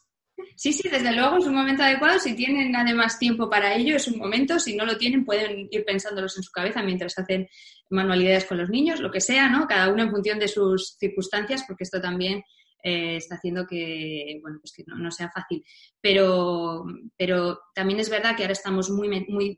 Sí, 0.54 0.72
sí, 0.72 0.88
desde 0.88 1.12
luego 1.12 1.36
es 1.36 1.46
un 1.46 1.54
momento 1.54 1.82
adecuado. 1.82 2.18
Si 2.18 2.34
tienen 2.34 2.74
además 2.74 3.18
tiempo 3.18 3.48
para 3.48 3.74
ello, 3.74 3.96
es 3.96 4.08
un 4.08 4.18
momento. 4.18 4.58
Si 4.58 4.76
no 4.76 4.84
lo 4.84 4.96
tienen, 4.96 5.24
pueden 5.24 5.68
ir 5.70 5.84
pensándolos 5.84 6.36
en 6.36 6.42
su 6.42 6.52
cabeza 6.52 6.82
mientras 6.82 7.18
hacen 7.18 7.48
manualidades 7.90 8.44
con 8.44 8.58
los 8.58 8.68
niños, 8.68 9.00
lo 9.00 9.10
que 9.10 9.20
sea, 9.20 9.48
¿no? 9.48 9.66
Cada 9.66 9.92
uno 9.92 10.02
en 10.02 10.10
función 10.10 10.38
de 10.38 10.48
sus 10.48 10.96
circunstancias, 10.98 11.64
porque 11.66 11.84
esto 11.84 12.00
también 12.00 12.44
eh, 12.82 13.16
está 13.16 13.36
haciendo 13.36 13.66
que, 13.66 14.38
bueno, 14.42 14.58
pues 14.60 14.72
que 14.72 14.84
no, 14.86 15.10
sea 15.10 15.30
fácil. 15.30 15.64
Pero, 16.00 16.84
pero 17.16 17.60
también 17.74 18.00
es 18.00 18.10
verdad 18.10 18.36
que 18.36 18.42
ahora 18.42 18.52
estamos 18.52 18.90
muy, 18.90 19.08
muy 19.28 19.56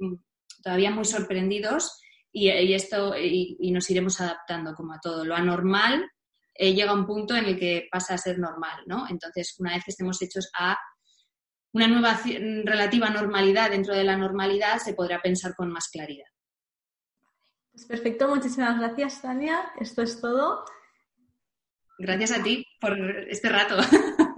todavía 0.62 0.90
muy 0.90 1.04
sorprendidos 1.04 2.00
y, 2.33 2.48
esto 2.72 3.14
y, 3.16 3.70
nos 3.72 3.90
iremos 3.90 4.20
adaptando 4.20 4.74
como 4.74 4.94
a 4.94 5.00
todo. 5.00 5.24
Lo 5.24 5.35
anormal 5.35 6.09
eh, 6.54 6.74
llega 6.74 6.90
a 6.92 6.94
un 6.94 7.06
punto 7.06 7.35
en 7.35 7.46
el 7.46 7.59
que 7.59 7.88
pasa 7.90 8.14
a 8.14 8.18
ser 8.18 8.38
normal, 8.38 8.83
¿no? 8.87 9.06
Entonces, 9.09 9.54
una 9.59 9.74
vez 9.74 9.85
que 9.85 9.90
estemos 9.90 10.20
hechos 10.22 10.50
a 10.59 10.78
una 11.72 11.87
nueva 11.87 12.20
relativa 12.64 13.11
normalidad 13.11 13.70
dentro 13.70 13.94
de 13.94 14.04
la 14.04 14.16
normalidad, 14.16 14.78
se 14.78 14.94
podrá 14.94 15.20
pensar 15.20 15.54
con 15.54 15.70
más 15.70 15.88
claridad. 15.88 16.26
Pues 17.72 17.87
perfecto, 17.87 18.28
muchísimas 18.28 18.78
gracias, 18.78 19.22
Tania. 19.22 19.72
Esto 19.78 20.02
es 20.02 20.20
todo. 20.20 20.64
Gracias 22.00 22.32
a 22.32 22.42
ti 22.42 22.66
por 22.80 22.98
este 23.28 23.50
rato. 23.50 23.76